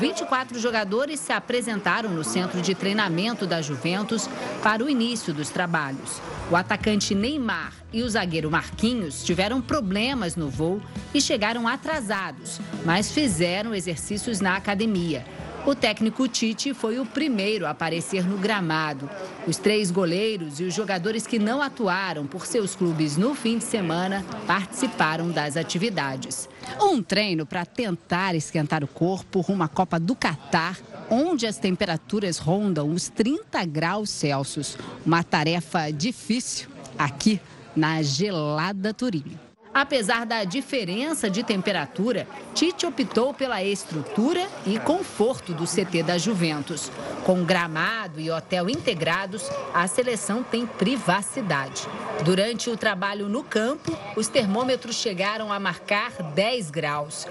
[0.00, 4.30] 24 jogadores se apresentaram no centro de treinamento da Juventus
[4.62, 6.22] para o início dos trabalhos.
[6.50, 10.80] O atacante Neymar e o zagueiro Marquinhos tiveram problemas no voo
[11.12, 15.22] e chegaram atrasados, mas fizeram exercícios na academia.
[15.66, 19.10] O técnico Tite foi o primeiro a aparecer no gramado.
[19.46, 23.64] Os três goleiros e os jogadores que não atuaram por seus clubes no fim de
[23.64, 26.48] semana participaram das atividades.
[26.80, 30.78] Um treino para tentar esquentar o corpo rumo à Copa do Catar,
[31.10, 34.78] onde as temperaturas rondam os 30 graus Celsius.
[35.04, 37.38] Uma tarefa difícil aqui
[37.76, 39.49] na gelada Turim.
[39.72, 46.90] Apesar da diferença de temperatura, Tite optou pela estrutura e conforto do CT da Juventus.
[47.24, 51.86] Com gramado e hotel integrados, a seleção tem privacidade.
[52.24, 57.26] Durante o trabalho no campo, os termômetros chegaram a marcar 10 graus.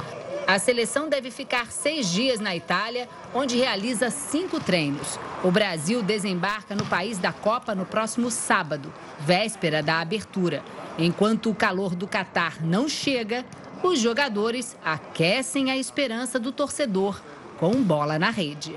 [0.47, 5.19] A seleção deve ficar seis dias na Itália, onde realiza cinco treinos.
[5.43, 10.63] O Brasil desembarca no país da Copa no próximo sábado, véspera da abertura.
[10.97, 13.45] Enquanto o calor do Catar não chega,
[13.83, 17.21] os jogadores aquecem a esperança do torcedor
[17.57, 18.75] com bola na rede.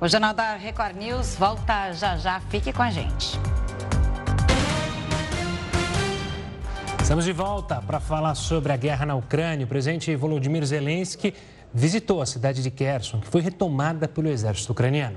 [0.00, 2.40] O Jornal da Record News volta já já.
[2.40, 3.38] Fique com a gente.
[7.06, 9.64] Estamos de volta para falar sobre a guerra na Ucrânia.
[9.64, 11.32] O presidente Volodymyr Zelensky
[11.72, 15.16] visitou a cidade de Kherson, que foi retomada pelo exército ucraniano.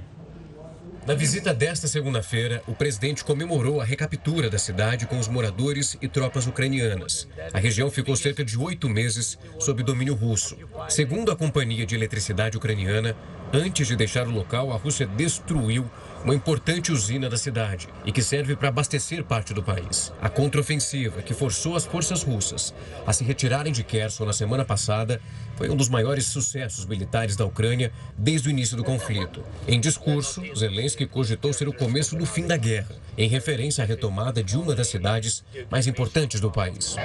[1.07, 6.07] Na visita desta segunda-feira, o presidente comemorou a recaptura da cidade com os moradores e
[6.07, 7.27] tropas ucranianas.
[7.51, 10.55] A região ficou cerca de oito meses sob domínio russo.
[10.89, 13.15] Segundo a Companhia de Eletricidade Ucraniana,
[13.51, 15.89] antes de deixar o local, a Rússia destruiu
[16.23, 20.11] uma importante usina da cidade e que serve para abastecer parte do país.
[20.21, 22.73] A contraofensiva, que forçou as forças russas
[23.05, 25.21] a se retirarem de Kherson na semana passada,
[25.55, 29.43] foi um dos maiores sucessos militares da Ucrânia desde o início do conflito.
[29.67, 34.43] Em discurso, Zelensky cogitou ser o começo do fim da guerra, em referência à retomada
[34.43, 36.95] de uma das cidades mais importantes do país.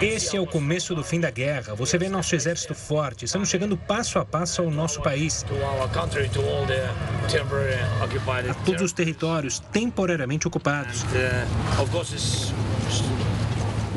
[0.00, 1.74] Esse é o começo do fim da guerra.
[1.74, 3.24] Você vê nosso exército forte.
[3.24, 5.44] Estamos chegando passo a passo ao nosso país.
[8.50, 11.04] A todos os territórios temporariamente ocupados.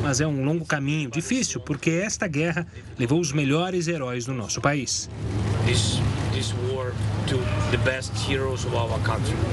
[0.01, 2.65] Mas é um longo caminho, difícil, porque esta guerra
[2.97, 5.07] levou os melhores heróis do nosso país.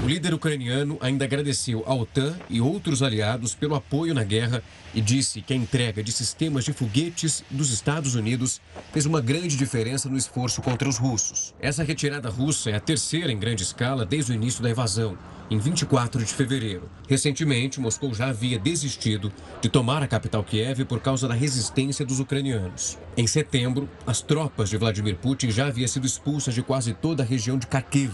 [0.02, 4.62] O líder ucraniano ainda agradeceu à OTAN e outros aliados pelo apoio na guerra
[4.94, 8.60] e disse que a entrega de sistemas de foguetes dos Estados Unidos
[8.92, 11.54] fez uma grande diferença no esforço contra os russos.
[11.60, 15.16] Essa retirada russa é a terceira em grande escala desde o início da invasão,
[15.50, 16.90] em 24 de fevereiro.
[17.08, 22.20] Recentemente, Moscou já havia desistido de tomar a capital Kiev por causa da resistência dos
[22.20, 22.98] ucranianos.
[23.16, 27.26] Em setembro, as tropas de Vladimir Putin já haviam sido expulsas de quase toda a
[27.28, 28.12] região de Kharkiv,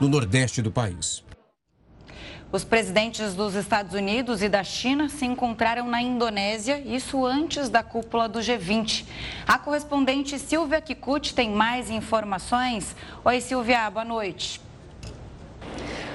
[0.00, 1.24] no nordeste do país.
[2.52, 7.82] Os presidentes dos Estados Unidos e da China se encontraram na Indonésia, isso antes da
[7.82, 9.04] cúpula do G20.
[9.46, 12.94] A correspondente Silvia Kikuchi tem mais informações.
[13.24, 14.60] Oi, Silvia, boa noite.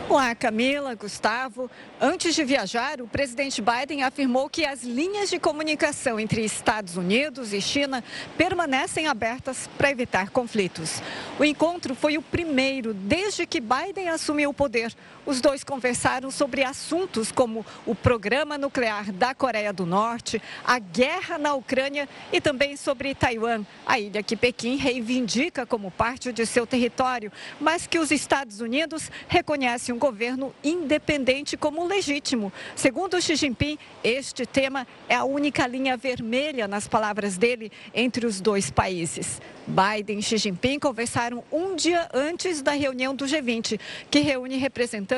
[0.08, 1.70] Olá, Camila, Gustavo.
[2.00, 7.54] Antes de viajar, o presidente Biden afirmou que as linhas de comunicação entre Estados Unidos
[7.54, 8.04] e China
[8.38, 11.02] permanecem abertas para evitar conflitos.
[11.40, 14.94] O encontro foi o primeiro desde que Biden assumiu o poder.
[15.26, 21.40] Os dois conversaram sobre assuntos como o programa nuclear da Coreia do Norte, a guerra
[21.40, 26.68] na Ucrânia e também sobre Taiwan, a ilha que Pequim reivindica como parte de seu
[26.68, 32.54] território, mas que os Estados Unidos reconhecem um governo independente como legítimo.
[32.76, 38.40] Segundo Xi Jinping, este tema é a única linha vermelha, nas palavras dele, entre os
[38.40, 39.42] dois países.
[39.66, 43.80] Biden e Xi Jinping conversaram um dia antes da reunião do G20,
[44.12, 45.15] que reúne representantes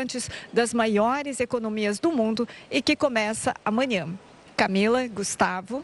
[0.53, 4.07] das maiores economias do mundo e que começa amanhã.
[4.55, 5.83] Camila, Gustavo.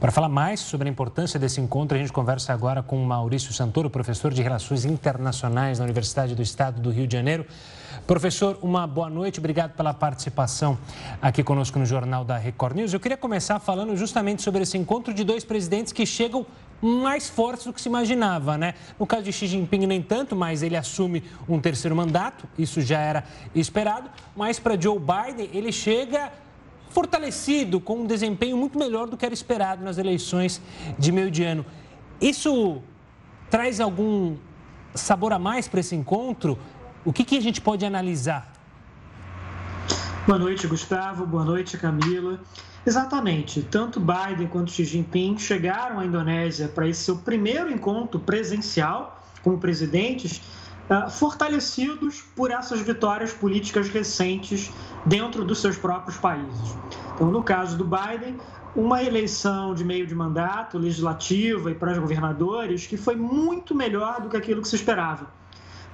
[0.00, 3.88] Para falar mais sobre a importância desse encontro, a gente conversa agora com Maurício Santoro,
[3.88, 7.46] professor de Relações Internacionais na Universidade do Estado do Rio de Janeiro.
[8.06, 10.76] Professor, uma boa noite, obrigado pela participação
[11.20, 12.92] aqui conosco no Jornal da Record News.
[12.92, 16.44] Eu queria começar falando justamente sobre esse encontro de dois presidentes que chegam
[16.82, 18.74] mais fortes do que se imaginava, né?
[18.98, 22.98] No caso de Xi Jinping, nem tanto, mas ele assume um terceiro mandato, isso já
[22.98, 24.10] era esperado.
[24.36, 26.32] Mas para Joe Biden, ele chega
[26.90, 30.60] fortalecido, com um desempenho muito melhor do que era esperado nas eleições
[30.98, 31.64] de meio de ano.
[32.20, 32.82] Isso
[33.48, 34.36] traz algum
[34.94, 36.58] sabor a mais para esse encontro?
[37.04, 38.52] O que, que a gente pode analisar?
[40.26, 41.26] Boa noite, Gustavo.
[41.26, 42.40] Boa noite, Camila.
[42.84, 43.62] Exatamente.
[43.62, 49.58] Tanto Biden quanto Xi Jinping chegaram à Indonésia para esse seu primeiro encontro presencial como
[49.58, 50.42] presidentes
[50.90, 54.70] ah, fortalecidos por essas vitórias políticas recentes
[55.06, 56.76] dentro dos seus próprios países.
[57.14, 58.36] Então, no caso do Biden,
[58.74, 64.20] uma eleição de meio de mandato, legislativa e para os governadores, que foi muito melhor
[64.20, 65.26] do que aquilo que se esperava.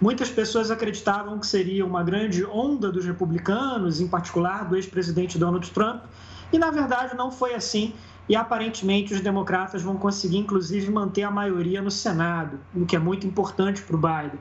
[0.00, 5.68] Muitas pessoas acreditavam que seria uma grande onda dos republicanos, em particular do ex-presidente Donald
[5.72, 6.02] Trump,
[6.52, 7.94] e na verdade não foi assim.
[8.28, 12.98] E aparentemente os democratas vão conseguir, inclusive, manter a maioria no Senado, o que é
[12.98, 14.38] muito importante para o Biden.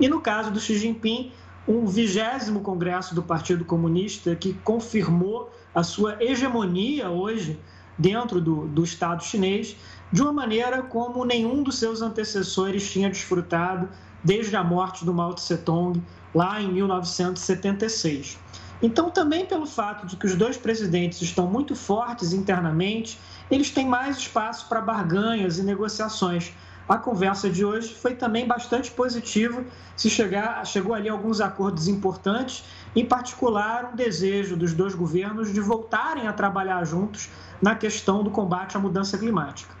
[0.00, 1.30] E no caso do Xi Jinping,
[1.66, 7.60] um vigésimo congresso do Partido Comunista que confirmou a sua hegemonia hoje
[7.98, 9.76] dentro do, do Estado chinês,
[10.10, 13.88] de uma maneira como nenhum dos seus antecessores tinha desfrutado
[14.24, 16.02] desde a morte do Mao Tse Tung
[16.34, 18.38] lá em 1976.
[18.80, 23.18] Então, também pelo fato de que os dois presidentes estão muito fortes internamente,
[23.50, 26.52] eles têm mais espaço para barganhas e negociações.
[26.88, 29.62] A conversa de hoje foi também bastante positiva,
[29.96, 32.64] se chegar, chegou ali alguns acordos importantes,
[32.94, 37.28] em particular um desejo dos dois governos de voltarem a trabalhar juntos
[37.60, 39.77] na questão do combate à mudança climática.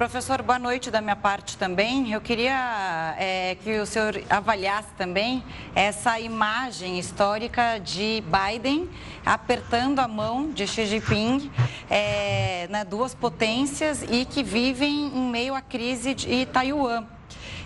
[0.00, 2.10] Professor, boa noite da minha parte também.
[2.10, 8.88] Eu queria é, que o senhor avaliasse também essa imagem histórica de Biden
[9.26, 11.50] apertando a mão de Xi Jinping,
[11.90, 17.04] é, né, duas potências e que vivem em meio à crise de Taiwan.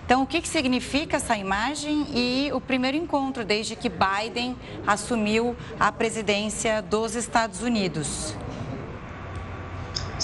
[0.05, 5.55] Então, o que, que significa essa imagem e o primeiro encontro desde que Biden assumiu
[5.79, 8.35] a presidência dos Estados Unidos?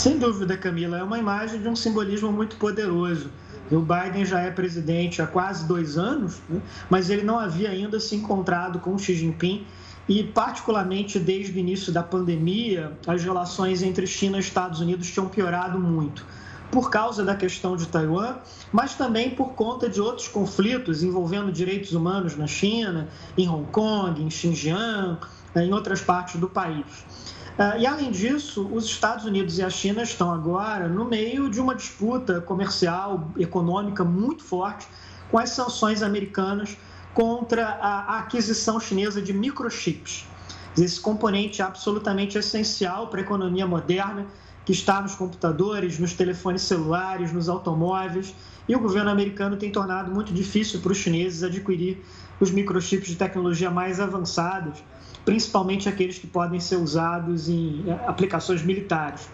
[0.00, 3.28] Sem dúvida, Camila, é uma imagem de um simbolismo muito poderoso.
[3.70, 6.58] O Biden já é presidente há quase dois anos, né?
[6.88, 9.66] mas ele não havia ainda se encontrado com Xi Jinping
[10.08, 15.28] e, particularmente desde o início da pandemia, as relações entre China e Estados Unidos tinham
[15.28, 16.24] piorado muito
[16.70, 18.36] por causa da questão de Taiwan,
[18.72, 24.22] mas também por conta de outros conflitos envolvendo direitos humanos na China, em Hong Kong,
[24.22, 25.18] em Xinjiang,
[25.56, 26.86] em outras partes do país.
[27.58, 31.60] Ah, e, além disso, os Estados Unidos e a China estão agora no meio de
[31.60, 34.86] uma disputa comercial, econômica muito forte
[35.30, 36.76] com as sanções americanas
[37.12, 40.26] contra a aquisição chinesa de microchips.
[40.78, 44.26] Esse componente é absolutamente essencial para a economia moderna,
[44.64, 48.34] que está nos computadores, nos telefones celulares, nos automóveis,
[48.68, 52.04] e o governo americano tem tornado muito difícil para os chineses adquirir
[52.38, 54.82] os microchips de tecnologia mais avançados
[55.30, 59.28] principalmente aqueles que podem ser usados em eh, aplicações militares.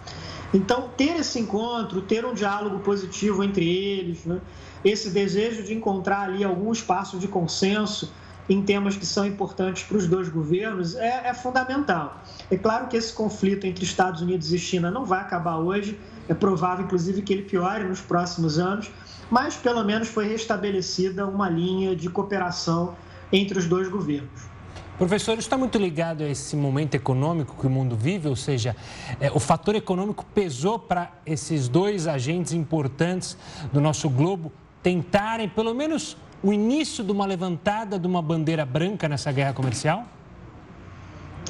[0.53, 4.39] Então, ter esse encontro, ter um diálogo positivo entre eles, né?
[4.85, 8.13] esse desejo de encontrar ali algum espaço de consenso
[8.47, 12.23] em temas que são importantes para os dois governos é, é, fundamental.
[12.51, 16.35] É claro que esse conflito entre Estados Unidos e China não vai acabar hoje, é
[16.35, 18.91] provável, inclusive, que ele piore nos próximos anos,
[19.31, 22.95] mas pelo menos foi restabelecida uma linha de cooperação
[23.33, 24.56] entre os dois governos.
[24.99, 28.75] Professor, está muito ligado a esse momento econômico que o mundo vive, ou seja,
[29.21, 33.37] é, o fator econômico pesou para esses dois agentes importantes
[33.71, 34.51] do nosso globo
[34.83, 40.07] tentarem, pelo menos o início de uma levantada de uma bandeira branca nessa guerra comercial?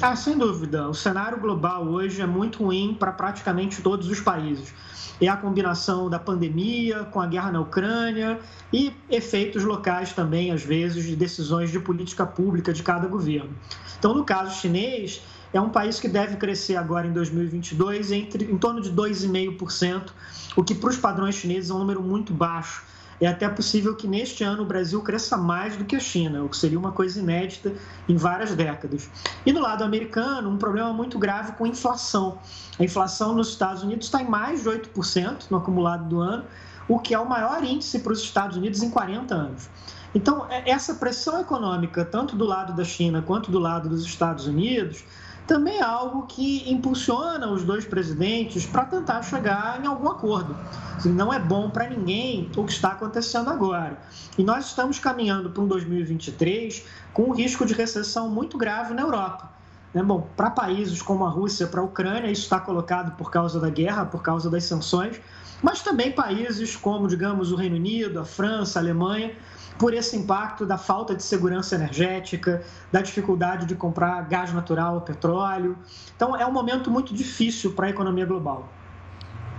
[0.01, 0.89] Ah, sem dúvida.
[0.89, 4.73] O cenário global hoje é muito ruim para praticamente todos os países.
[5.19, 8.39] É a combinação da pandemia com a guerra na Ucrânia
[8.71, 13.49] e efeitos locais também, às vezes, de decisões de política pública de cada governo.
[13.97, 18.57] Então, no caso chinês, é um país que deve crescer agora em 2022 entre, em
[18.57, 20.11] torno de 2,5%,
[20.55, 22.83] o que para os padrões chineses é um número muito baixo
[23.19, 26.49] é até possível que neste ano o Brasil cresça mais do que a China, o
[26.49, 27.73] que seria uma coisa inédita
[28.07, 29.09] em várias décadas.
[29.45, 32.39] E no lado americano, um problema muito grave com a inflação.
[32.79, 36.45] A inflação nos Estados Unidos está em mais de 8% no acumulado do ano,
[36.87, 39.69] o que é o maior índice para os Estados Unidos em 40 anos.
[40.15, 44.47] Então, é, essa pressão econômica, tanto do lado da China quanto do lado dos Estados
[44.47, 45.03] Unidos,
[45.47, 50.55] também é algo que impulsiona os dois presidentes para tentar chegar em algum acordo.
[50.95, 53.97] Assim, não é bom para ninguém o que está acontecendo agora.
[54.37, 59.01] E nós estamos caminhando para um 2023 com um risco de recessão muito grave na
[59.01, 59.49] Europa.
[59.93, 60.03] Né?
[60.03, 63.69] Bom, para países como a Rússia, para a Ucrânia, isso está colocado por causa da
[63.69, 65.19] guerra, por causa das sanções,
[65.63, 69.31] mas também países como, digamos, o Reino Unido, a França, a Alemanha,
[69.77, 75.77] por esse impacto da falta de segurança energética, da dificuldade de comprar gás natural, petróleo.
[76.15, 78.67] Então, é um momento muito difícil para a economia global.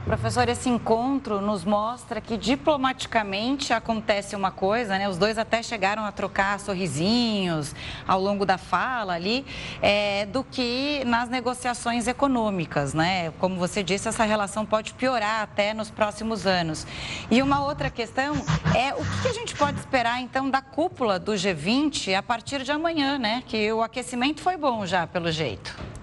[0.05, 5.09] Professor, esse encontro nos mostra que diplomaticamente acontece uma coisa, né?
[5.09, 7.75] Os dois até chegaram a trocar sorrisinhos
[8.07, 9.45] ao longo da fala ali,
[9.83, 13.33] é, do que nas negociações econômicas, né?
[13.39, 16.87] Como você disse, essa relação pode piorar até nos próximos anos.
[17.31, 18.35] E uma outra questão
[18.75, 22.73] é o que a gente pode esperar então da cúpula do G20 a partir de
[22.73, 23.43] amanhã, né?
[23.47, 25.98] Que o aquecimento foi bom já, pelo jeito.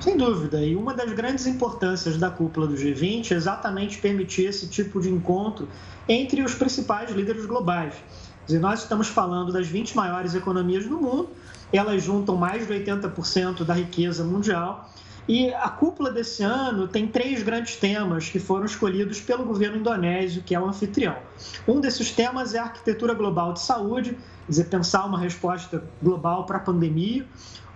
[0.00, 0.64] Sem dúvida.
[0.64, 5.10] E uma das grandes importâncias da cúpula do G20 é exatamente permitir esse tipo de
[5.10, 5.68] encontro
[6.08, 7.94] entre os principais líderes globais.
[8.46, 11.28] Dizer, nós estamos falando das 20 maiores economias do mundo,
[11.70, 14.90] elas juntam mais de 80% da riqueza mundial.
[15.32, 20.42] E a cúpula desse ano tem três grandes temas que foram escolhidos pelo governo indonésio,
[20.42, 21.14] que é o anfitrião.
[21.68, 24.18] Um desses temas é a arquitetura global de saúde,
[24.48, 27.24] dizer, pensar uma resposta global para a pandemia.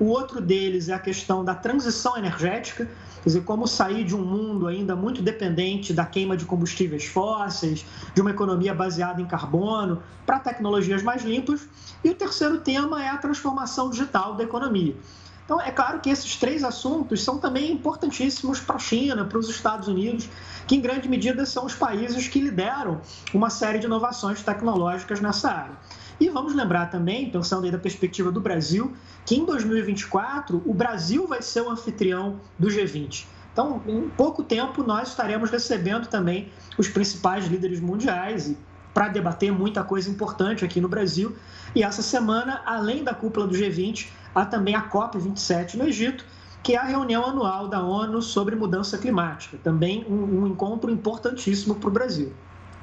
[0.01, 4.25] O outro deles é a questão da transição energética, quer dizer, como sair de um
[4.25, 10.03] mundo ainda muito dependente da queima de combustíveis fósseis, de uma economia baseada em carbono,
[10.27, 11.69] para tecnologias mais limpas.
[12.03, 14.97] E o terceiro tema é a transformação digital da economia.
[15.45, 19.49] Então, é claro que esses três assuntos são também importantíssimos para a China, para os
[19.51, 20.29] Estados Unidos,
[20.67, 23.01] que em grande medida são os países que lideram
[23.33, 25.77] uma série de inovações tecnológicas nessa área.
[26.19, 28.95] E vamos lembrar também, pensando aí da perspectiva do Brasil,
[29.27, 33.27] que em 2024 o Brasil vai ser o anfitrião do G20.
[33.53, 38.55] Então, em pouco tempo, nós estaremos recebendo também os principais líderes mundiais
[38.95, 41.37] para debater muita coisa importante aqui no Brasil.
[41.75, 46.25] E essa semana, além da cúpula do G20, há também a COP27 no Egito,
[46.63, 49.59] que é a reunião anual da ONU sobre mudança climática.
[49.63, 52.33] Também um, um encontro importantíssimo para o Brasil.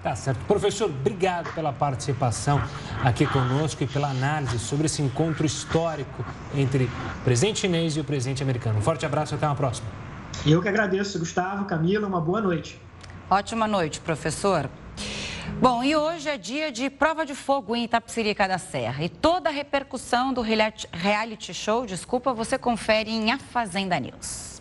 [0.04, 0.40] Tá certo.
[0.46, 2.62] Professor, obrigado pela participação
[3.04, 6.26] aqui conosco e pela análise sobre esse encontro histórico
[6.56, 8.80] entre o presidente chinês e o presidente americano.
[8.80, 9.88] Um forte abraço e até uma próxima.
[10.46, 12.82] Eu que agradeço, Gustavo, Camila, uma boa noite.
[13.30, 14.68] Ótima noite, professor.
[15.60, 19.04] Bom, e hoje é dia de prova de fogo em Itapsirica da Serra.
[19.04, 24.61] E toda a repercussão do reality show, desculpa, você confere em A Fazenda News.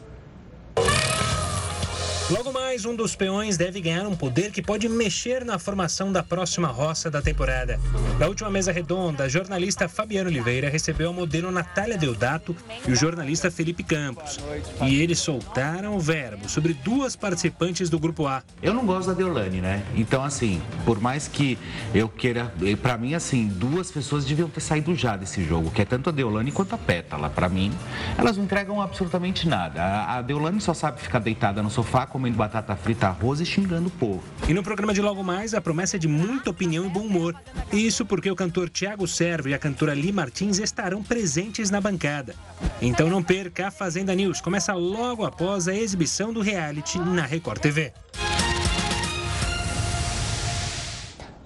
[2.31, 6.23] Logo mais, um dos peões deve ganhar um poder que pode mexer na formação da
[6.23, 7.81] próxima roça da temporada.
[8.21, 12.55] Na última mesa redonda, a jornalista Fabiana Oliveira recebeu a modelo Natália Deodato
[12.87, 14.39] e o jornalista Felipe Campos.
[14.81, 18.45] E eles soltaram o verbo sobre duas participantes do grupo A.
[18.63, 19.83] Eu não gosto da Deolane, né?
[19.97, 21.59] Então, assim, por mais que
[21.93, 22.55] eu queira.
[22.81, 26.13] Para mim, assim, duas pessoas deviam ter saído já desse jogo, que é tanto a
[26.13, 27.29] Deolane quanto a Pétala.
[27.29, 27.73] Para mim,
[28.17, 30.05] elas não entregam absolutamente nada.
[30.05, 33.89] A Deolane só sabe ficar deitada no sofá com comendo batata frita, arroz e xingando
[33.89, 34.23] o povo.
[34.47, 37.35] E no programa de logo mais, a promessa é de muita opinião e bom humor.
[37.73, 42.35] Isso porque o cantor Tiago Servo e a cantora Li Martins estarão presentes na bancada.
[42.83, 44.43] Então não perca a Fazenda News.
[44.43, 47.91] Começa logo após a exibição do reality na Record TV.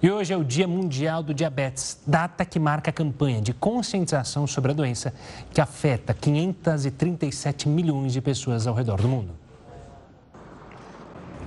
[0.03, 4.45] E hoje é o Dia Mundial do Diabetes, data que marca a campanha de conscientização
[4.45, 5.13] sobre a doença
[5.53, 9.44] que afeta 537 milhões de pessoas ao redor do mundo.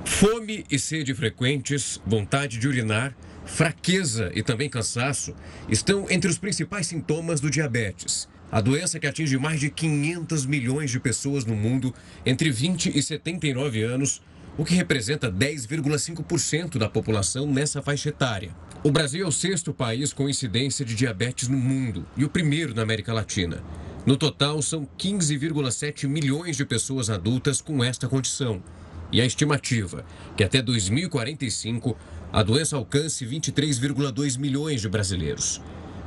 [0.05, 5.35] Fome e sede frequentes, vontade de urinar, fraqueza e também cansaço
[5.69, 8.29] estão entre os principais sintomas do diabetes.
[8.51, 11.95] A doença que atinge mais de 500 milhões de pessoas no mundo
[12.25, 14.23] entre 20 e 79 anos,
[14.57, 18.51] o que representa 10,5% da população nessa faixa etária.
[18.83, 22.75] O Brasil é o sexto país com incidência de diabetes no mundo e o primeiro
[22.75, 23.63] na América Latina.
[24.07, 28.63] No total, são 15,7 milhões de pessoas adultas com esta condição.
[29.11, 30.05] E a estimativa
[30.37, 31.97] que até 2045
[32.33, 35.61] a doença alcance 23,2 milhões de brasileiros.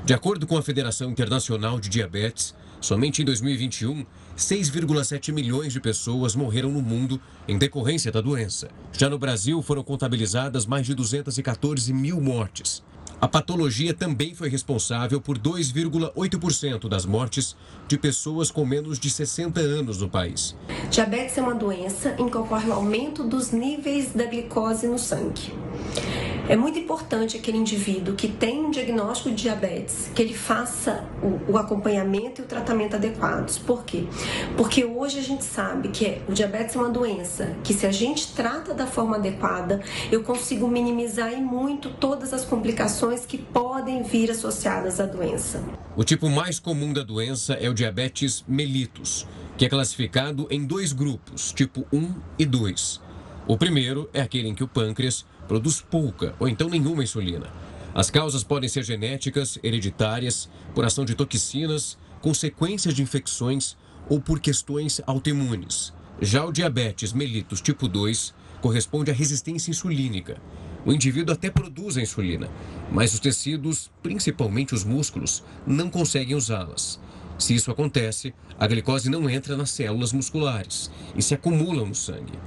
[0.06, 6.36] De acordo com a Federação Internacional de Diabetes, somente em 2021, 6,7 milhões de pessoas
[6.36, 8.70] morreram no mundo em decorrência da doença.
[8.98, 12.84] Já no Brasil, foram contabilizadas mais de 214 mil mortes.
[13.22, 17.56] A patologia também foi responsável por 2,8% das mortes
[17.88, 20.58] de pessoas com menos de 60 anos no país.
[20.90, 25.54] Diabetes é uma doença em que ocorre o aumento dos níveis da glicose no sangue.
[26.50, 31.54] É muito importante aquele indivíduo que tem um diagnóstico de diabetes, que ele faça o,
[31.54, 33.58] o, acompanhamento e o tratamento adequados.
[33.58, 34.06] Por quê?
[34.58, 38.34] Porque hoje a gente sabe que o diabetes é uma doença que se a gente
[38.34, 39.82] trata da forma adequada,
[40.12, 45.64] eu consigo minimizar e muito todas as complicações que podem vir associadas à doença.
[45.96, 49.28] O tipo mais comum da doença é o diabetes mellitus,
[49.58, 53.02] que é classificado em dois grupos, tipo 1 e 2.
[53.48, 57.46] O primeiro é aquele em que o pâncreas produz pouca ou então nenhuma insulina.
[57.94, 63.76] As causas podem ser genéticas, hereditárias, por ação de toxinas, consequências de infecções
[64.08, 65.94] ou por questões autoimunes.
[66.22, 70.42] Já o diabetes mellitus tipo 2 corresponde à resistência insulínica.
[70.86, 72.50] O indivíduo até produz a insulina,
[72.90, 76.98] mas os tecidos, principalmente os músculos, não conseguem usá-las.
[77.38, 82.40] Se isso acontece, a glicose não entra nas células musculares e se acumula no sangue.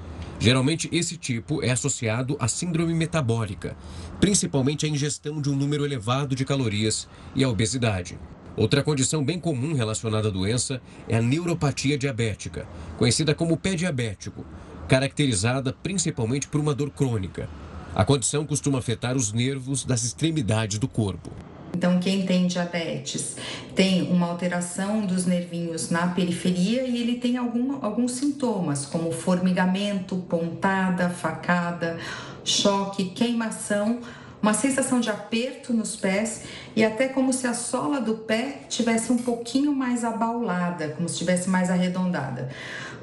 [0.44, 3.74] Geralmente, esse tipo é associado à síndrome metabólica,
[4.20, 8.18] principalmente à ingestão de um número elevado de calorias e à obesidade.
[8.54, 12.68] Outra condição bem comum relacionada à doença é a neuropatia diabética,
[12.98, 14.44] conhecida como pé diabético,
[14.86, 17.48] caracterizada principalmente por uma dor crônica.
[17.94, 21.32] A condição costuma afetar os nervos das extremidades do corpo.
[21.74, 23.36] Então, quem tem diabetes
[23.74, 30.16] tem uma alteração dos nervinhos na periferia e ele tem alguma, alguns sintomas, como formigamento,
[30.28, 31.98] pontada, facada,
[32.44, 33.98] choque, queimação,
[34.40, 36.44] uma sensação de aperto nos pés
[36.76, 41.14] e até como se a sola do pé tivesse um pouquinho mais abaulada, como se
[41.14, 42.50] estivesse mais arredondada.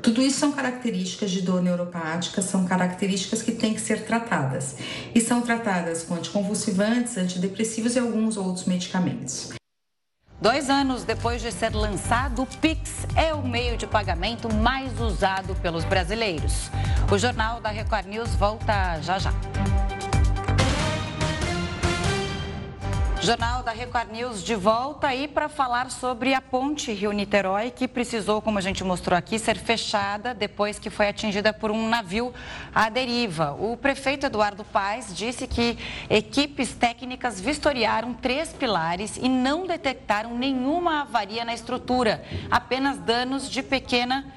[0.01, 4.75] Tudo isso são características de dor neuropática, são características que têm que ser tratadas.
[5.13, 9.49] E são tratadas com anticonvulsivantes, antidepressivos e alguns outros medicamentos.
[10.41, 15.53] Dois anos depois de ser lançado, o Pix é o meio de pagamento mais usado
[15.61, 16.71] pelos brasileiros.
[17.11, 19.31] O Jornal da Record News volta já já.
[23.23, 28.41] Jornal da Record News de volta aí para falar sobre a ponte Rio-Niterói, que precisou,
[28.41, 32.33] como a gente mostrou aqui, ser fechada depois que foi atingida por um navio
[32.73, 33.51] à deriva.
[33.51, 35.77] O prefeito Eduardo Paes disse que
[36.09, 43.61] equipes técnicas vistoriaram três pilares e não detectaram nenhuma avaria na estrutura, apenas danos de
[43.61, 44.33] pequena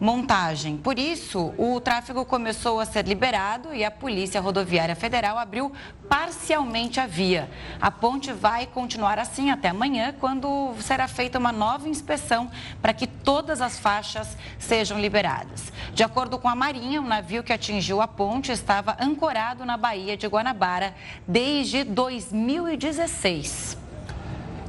[0.00, 0.76] montagem.
[0.76, 5.72] Por isso, o tráfego começou a ser liberado e a Polícia Rodoviária Federal abriu
[6.08, 7.50] parcialmente a via.
[7.80, 12.50] A ponte vai continuar assim até amanhã, quando será feita uma nova inspeção
[12.82, 15.72] para que todas as faixas sejam liberadas.
[15.92, 20.16] De acordo com a Marinha, o navio que atingiu a ponte estava ancorado na Baía
[20.16, 20.94] de Guanabara
[21.26, 23.83] desde 2016.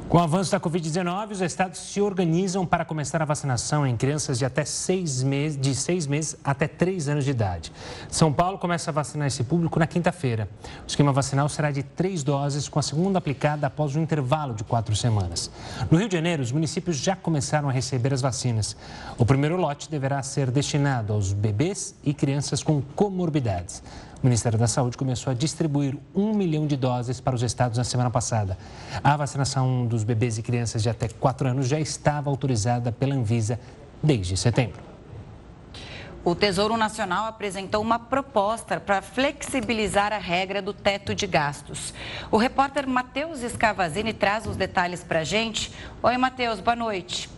[0.08, 4.38] Com o avanço da Covid-19, os estados se organizam para começar a vacinação em crianças
[4.38, 7.72] de até seis meses, de seis meses até três anos de idade.
[8.08, 10.48] São Paulo começa a vacinar esse público na quinta-feira.
[10.84, 14.64] O esquema vacinal será de três doses, com a segunda aplicada após um intervalo de
[14.64, 15.50] quatro semanas.
[15.90, 18.78] No Rio de Janeiro, os municípios já começaram a receber as vacinas.
[19.18, 23.82] O primeiro lote deverá ser destinado aos bebês e crianças com comorbidades.
[24.22, 27.84] O Ministério da Saúde começou a distribuir um milhão de doses para os estados na
[27.84, 28.58] semana passada.
[29.04, 33.60] A vacinação dos bebês e crianças de até 4 anos já estava autorizada pela Anvisa
[34.02, 34.82] desde setembro.
[36.24, 41.94] O Tesouro Nacional apresentou uma proposta para flexibilizar a regra do teto de gastos.
[42.32, 45.72] O repórter Matheus Escavazini traz os detalhes para a gente.
[46.02, 47.35] Oi, Matheus, boa noite.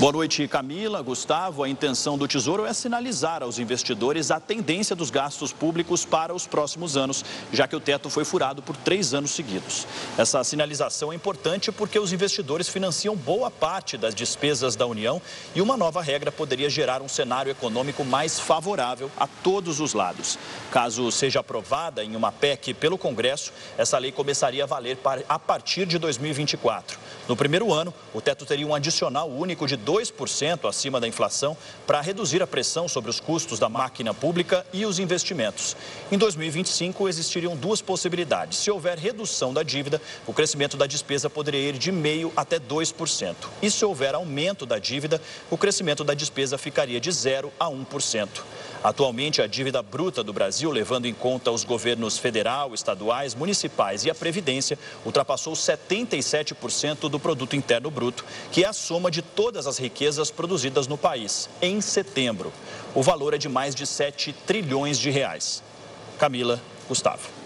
[0.00, 1.00] Boa noite, Camila.
[1.00, 6.34] Gustavo, a intenção do Tesouro é sinalizar aos investidores a tendência dos gastos públicos para
[6.34, 9.86] os próximos anos, já que o teto foi furado por três anos seguidos.
[10.18, 15.22] Essa sinalização é importante porque os investidores financiam boa parte das despesas da União
[15.54, 20.36] e uma nova regra poderia gerar um cenário econômico mais favorável a todos os lados.
[20.72, 25.86] Caso seja aprovada em uma PEC pelo Congresso, essa lei começaria a valer a partir
[25.86, 26.98] de 2024.
[27.28, 31.56] No primeiro ano, o teto teria um adicional único de 2% acima da inflação
[31.86, 35.76] para reduzir a pressão sobre os custos da máquina pública e os investimentos.
[36.10, 38.58] Em 2025, existiriam duas possibilidades.
[38.58, 43.34] Se houver redução da dívida, o crescimento da despesa poderia ir de meio até 2%.
[43.60, 45.20] E se houver aumento da dívida,
[45.50, 48.28] o crescimento da despesa ficaria de 0 a 1%.
[48.82, 54.10] Atualmente, a dívida bruta do Brasil, levando em conta os governos federal, estaduais, municipais e
[54.10, 54.76] a Previdência,
[55.06, 60.88] ultrapassou 77% do produto interno bruto, que é a soma de todas as riquezas produzidas
[60.88, 62.52] no país, em setembro.
[62.92, 65.62] O valor é de mais de 7 trilhões de reais.
[66.18, 67.42] Camila, Gustavo.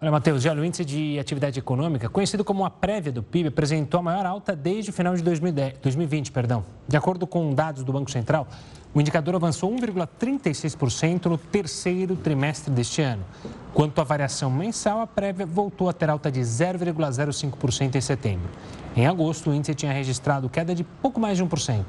[0.00, 4.00] Olha, Matheus, já o índice de atividade econômica, conhecido como a prévia do PIB, apresentou
[4.00, 6.32] a maior alta desde o final de 2010, 2020.
[6.32, 6.64] Perdão.
[6.88, 8.48] De acordo com dados do Banco Central,
[8.94, 13.24] o indicador avançou 1,36% no terceiro trimestre deste ano.
[13.72, 18.50] Quanto à variação mensal, a prévia voltou a ter alta de 0,05% em setembro.
[18.94, 21.84] Em agosto, o índice tinha registrado queda de pouco mais de 1%.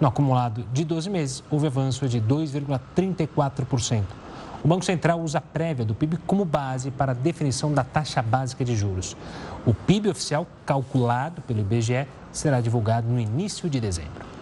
[0.00, 4.04] No acumulado de 12 meses, houve avanço de 2,34%.
[4.62, 8.22] O Banco Central usa a prévia do PIB como base para a definição da taxa
[8.22, 9.16] básica de juros.
[9.66, 14.33] O PIB oficial, calculado pelo IBGE, será divulgado no início de dezembro.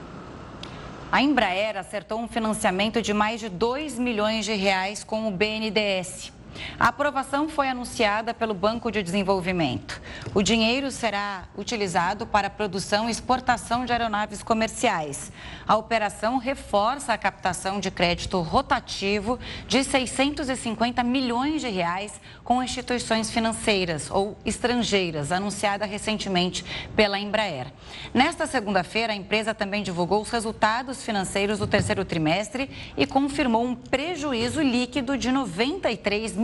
[1.13, 6.33] A Embraer acertou um financiamento de mais de 2 milhões de reais com o BNDES.
[6.79, 10.01] A aprovação foi anunciada pelo Banco de Desenvolvimento.
[10.35, 15.33] O dinheiro será utilizado para a produção e exportação de aeronaves comerciais.
[15.67, 23.31] A operação reforça a captação de crédito rotativo de 650 milhões de reais com instituições
[23.31, 26.65] financeiras ou estrangeiras, anunciada recentemente
[26.97, 27.67] pela Embraer.
[28.13, 33.75] Nesta segunda-feira, a empresa também divulgou os resultados financeiros do terceiro trimestre e confirmou um
[33.75, 36.42] prejuízo líquido de 93 milhões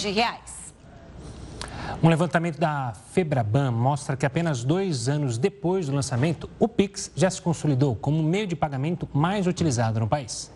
[0.00, 0.60] de reais.
[2.02, 7.28] Um levantamento da Febraban mostra que apenas dois anos depois do lançamento, o Pix já
[7.28, 10.50] se consolidou como o meio de pagamento mais utilizado no país.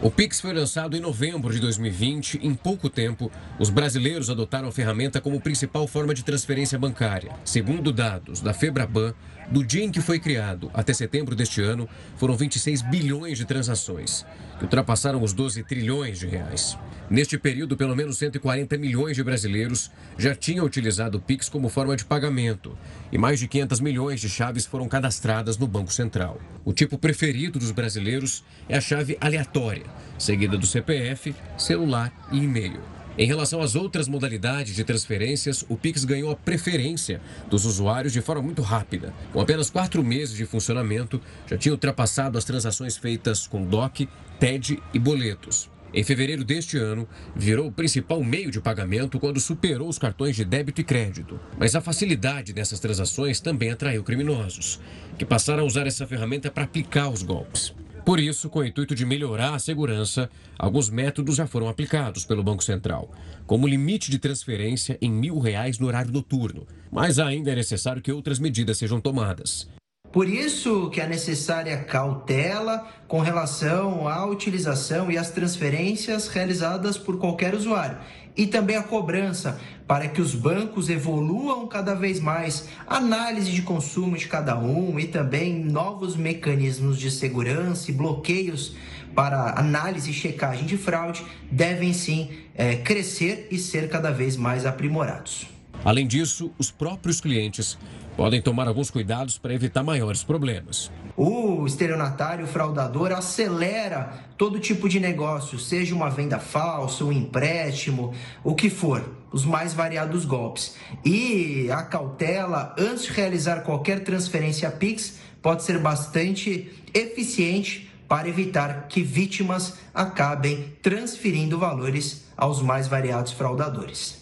[0.00, 2.38] O Pix foi lançado em novembro de 2020.
[2.40, 7.32] Em pouco tempo, os brasileiros adotaram a ferramenta como principal forma de transferência bancária.
[7.44, 9.12] Segundo dados da Febraban,
[9.50, 14.24] do dia em que foi criado até setembro deste ano, foram 26 bilhões de transações,
[14.58, 16.76] que ultrapassaram os 12 trilhões de reais.
[17.10, 21.96] Neste período, pelo menos 140 milhões de brasileiros já tinham utilizado o Pix como forma
[21.96, 22.76] de pagamento
[23.10, 26.38] e mais de 500 milhões de chaves foram cadastradas no Banco Central.
[26.64, 29.86] O tipo preferido dos brasileiros é a chave aleatória,
[30.18, 32.97] seguida do CPF, celular e e-mail.
[33.18, 38.20] Em relação às outras modalidades de transferências, o Pix ganhou a preferência dos usuários de
[38.20, 39.12] forma muito rápida.
[39.32, 44.08] Com apenas quatro meses de funcionamento, já tinha ultrapassado as transações feitas com DOC,
[44.38, 45.68] TED e boletos.
[45.92, 50.44] Em fevereiro deste ano, virou o principal meio de pagamento quando superou os cartões de
[50.44, 51.40] débito e crédito.
[51.58, 54.78] Mas a facilidade dessas transações também atraiu criminosos,
[55.18, 57.74] que passaram a usar essa ferramenta para aplicar os golpes.
[58.08, 62.42] Por isso, com o intuito de melhorar a segurança, alguns métodos já foram aplicados pelo
[62.42, 63.12] Banco Central,
[63.46, 66.66] como limite de transferência em mil reais no horário noturno.
[66.90, 69.68] Mas ainda é necessário que outras medidas sejam tomadas.
[70.12, 77.18] Por isso que é necessária cautela com relação à utilização e às transferências realizadas por
[77.18, 77.98] qualquer usuário.
[78.34, 84.16] E também a cobrança para que os bancos evoluam cada vez mais análise de consumo
[84.16, 88.76] de cada um e também novos mecanismos de segurança e bloqueios
[89.14, 94.64] para análise e checagem de fraude devem sim é, crescer e ser cada vez mais
[94.64, 95.46] aprimorados.
[95.84, 97.76] Além disso, os próprios clientes
[98.18, 100.90] podem tomar alguns cuidados para evitar maiores problemas.
[101.16, 108.12] O estelionatário fraudador acelera todo tipo de negócio, seja uma venda falsa, um empréstimo,
[108.42, 110.74] o que for, os mais variados golpes.
[111.04, 118.88] E a cautela antes de realizar qualquer transferência Pix pode ser bastante eficiente para evitar
[118.88, 124.17] que vítimas acabem transferindo valores aos mais variados fraudadores.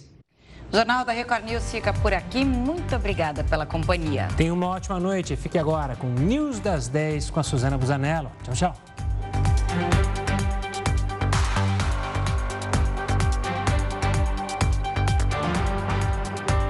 [0.73, 2.45] O Jornal da Record News fica por aqui.
[2.45, 4.29] Muito obrigada pela companhia.
[4.37, 5.37] Tenha uma ótima noite.
[5.37, 8.31] Fique agora com News das 10 com a Suzana Busanello.
[8.43, 10.06] Tchau, tchau.